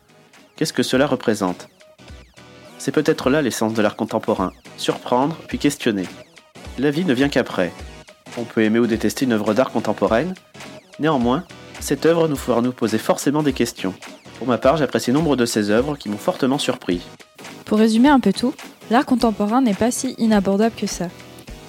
Qu'est-ce 0.56 0.72
que 0.72 0.82
cela 0.82 1.06
représente? 1.06 1.68
C'est 2.78 2.90
peut-être 2.90 3.30
là 3.30 3.42
l'essence 3.42 3.74
de 3.74 3.80
l'art 3.80 3.94
contemporain, 3.94 4.50
surprendre 4.76 5.36
puis 5.46 5.60
questionner. 5.60 6.08
La 6.78 6.90
vie 6.90 7.04
ne 7.04 7.14
vient 7.14 7.28
qu'après. 7.28 7.72
On 8.36 8.42
peut 8.42 8.64
aimer 8.64 8.80
ou 8.80 8.88
détester 8.88 9.24
une 9.24 9.34
œuvre 9.34 9.54
d'art 9.54 9.70
contemporaine, 9.70 10.34
néanmoins, 10.98 11.44
cette 11.78 12.04
œuvre 12.06 12.26
nous 12.26 12.34
fera 12.34 12.60
nous 12.60 12.72
poser 12.72 12.98
forcément 12.98 13.44
des 13.44 13.52
questions. 13.52 13.94
Pour 14.38 14.48
ma 14.48 14.58
part, 14.58 14.78
j'apprécie 14.78 15.12
nombre 15.12 15.36
de 15.36 15.46
ces 15.46 15.70
œuvres 15.70 15.96
qui 15.96 16.08
m'ont 16.08 16.16
fortement 16.16 16.58
surpris. 16.58 17.02
Pour 17.66 17.78
résumer 17.78 18.08
un 18.08 18.18
peu 18.18 18.32
tout, 18.32 18.52
l'art 18.90 19.06
contemporain 19.06 19.60
n'est 19.60 19.74
pas 19.74 19.92
si 19.92 20.16
inabordable 20.18 20.74
que 20.74 20.88
ça. 20.88 21.06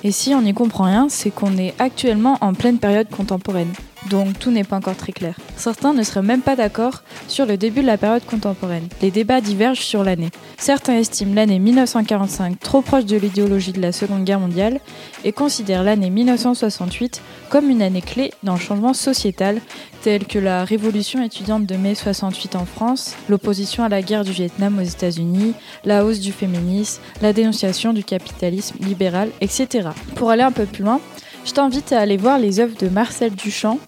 Et 0.03 0.11
si 0.11 0.33
on 0.33 0.41
n'y 0.41 0.55
comprend 0.55 0.85
rien, 0.85 1.09
c'est 1.09 1.29
qu'on 1.29 1.59
est 1.59 1.75
actuellement 1.77 2.39
en 2.41 2.55
pleine 2.55 2.79
période 2.79 3.07
contemporaine. 3.11 3.71
Donc 4.11 4.37
tout 4.37 4.51
n'est 4.51 4.65
pas 4.65 4.75
encore 4.75 4.97
très 4.97 5.13
clair. 5.13 5.35
Certains 5.55 5.93
ne 5.93 6.03
seraient 6.03 6.21
même 6.21 6.41
pas 6.41 6.57
d'accord 6.57 7.01
sur 7.29 7.45
le 7.45 7.55
début 7.55 7.79
de 7.79 7.87
la 7.87 7.97
période 7.97 8.25
contemporaine. 8.25 8.89
Les 9.01 9.09
débats 9.09 9.39
divergent 9.39 9.79
sur 9.79 10.03
l'année. 10.03 10.31
Certains 10.57 10.97
estiment 10.97 11.33
l'année 11.33 11.59
1945 11.59 12.59
trop 12.59 12.81
proche 12.81 13.05
de 13.05 13.15
l'idéologie 13.15 13.71
de 13.71 13.81
la 13.81 13.93
Seconde 13.93 14.25
Guerre 14.25 14.41
mondiale 14.41 14.81
et 15.23 15.31
considèrent 15.31 15.83
l'année 15.83 16.09
1968 16.09 17.21
comme 17.49 17.69
une 17.69 17.81
année 17.81 18.01
clé 18.01 18.33
dans 18.43 18.55
le 18.55 18.59
changement 18.59 18.93
sociétal, 18.93 19.61
tel 20.03 20.25
que 20.25 20.39
la 20.39 20.65
révolution 20.65 21.23
étudiante 21.23 21.65
de 21.65 21.77
mai 21.77 21.95
68 21.95 22.57
en 22.57 22.65
France, 22.65 23.15
l'opposition 23.29 23.85
à 23.85 23.89
la 23.89 24.01
guerre 24.01 24.25
du 24.25 24.31
Vietnam 24.31 24.77
aux 24.77 24.83
États-Unis, 24.83 25.53
la 25.85 26.03
hausse 26.03 26.19
du 26.19 26.33
féminisme, 26.33 27.01
la 27.21 27.31
dénonciation 27.31 27.93
du 27.93 28.03
capitalisme 28.03 28.75
libéral, 28.81 29.29
etc. 29.39 29.89
Pour 30.15 30.31
aller 30.31 30.43
un 30.43 30.51
peu 30.51 30.65
plus 30.65 30.83
loin, 30.83 30.99
je 31.45 31.53
t'invite 31.53 31.91
à 31.91 31.99
aller 31.99 32.17
voir 32.17 32.37
les 32.37 32.59
œuvres 32.59 32.77
de 32.77 32.87
Marcel 32.87 33.33
Duchamp, 33.33 33.79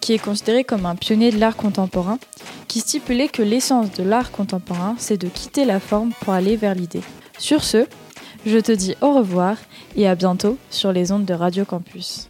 qui 0.00 0.12
est 0.12 0.18
considéré 0.18 0.64
comme 0.64 0.86
un 0.86 0.96
pionnier 0.96 1.30
de 1.30 1.38
l'art 1.38 1.56
contemporain, 1.56 2.18
qui 2.68 2.80
stipulait 2.80 3.28
que 3.28 3.42
l'essence 3.42 3.92
de 3.92 4.02
l'art 4.02 4.30
contemporain, 4.30 4.94
c'est 4.98 5.16
de 5.16 5.28
quitter 5.28 5.64
la 5.64 5.80
forme 5.80 6.12
pour 6.20 6.32
aller 6.32 6.56
vers 6.56 6.74
l'idée. 6.74 7.02
Sur 7.38 7.64
ce, 7.64 7.86
je 8.44 8.58
te 8.58 8.72
dis 8.72 8.94
au 9.00 9.12
revoir 9.12 9.56
et 9.96 10.08
à 10.08 10.14
bientôt 10.14 10.56
sur 10.70 10.92
les 10.92 11.12
ondes 11.12 11.24
de 11.24 11.34
Radio 11.34 11.64
Campus. 11.64 12.28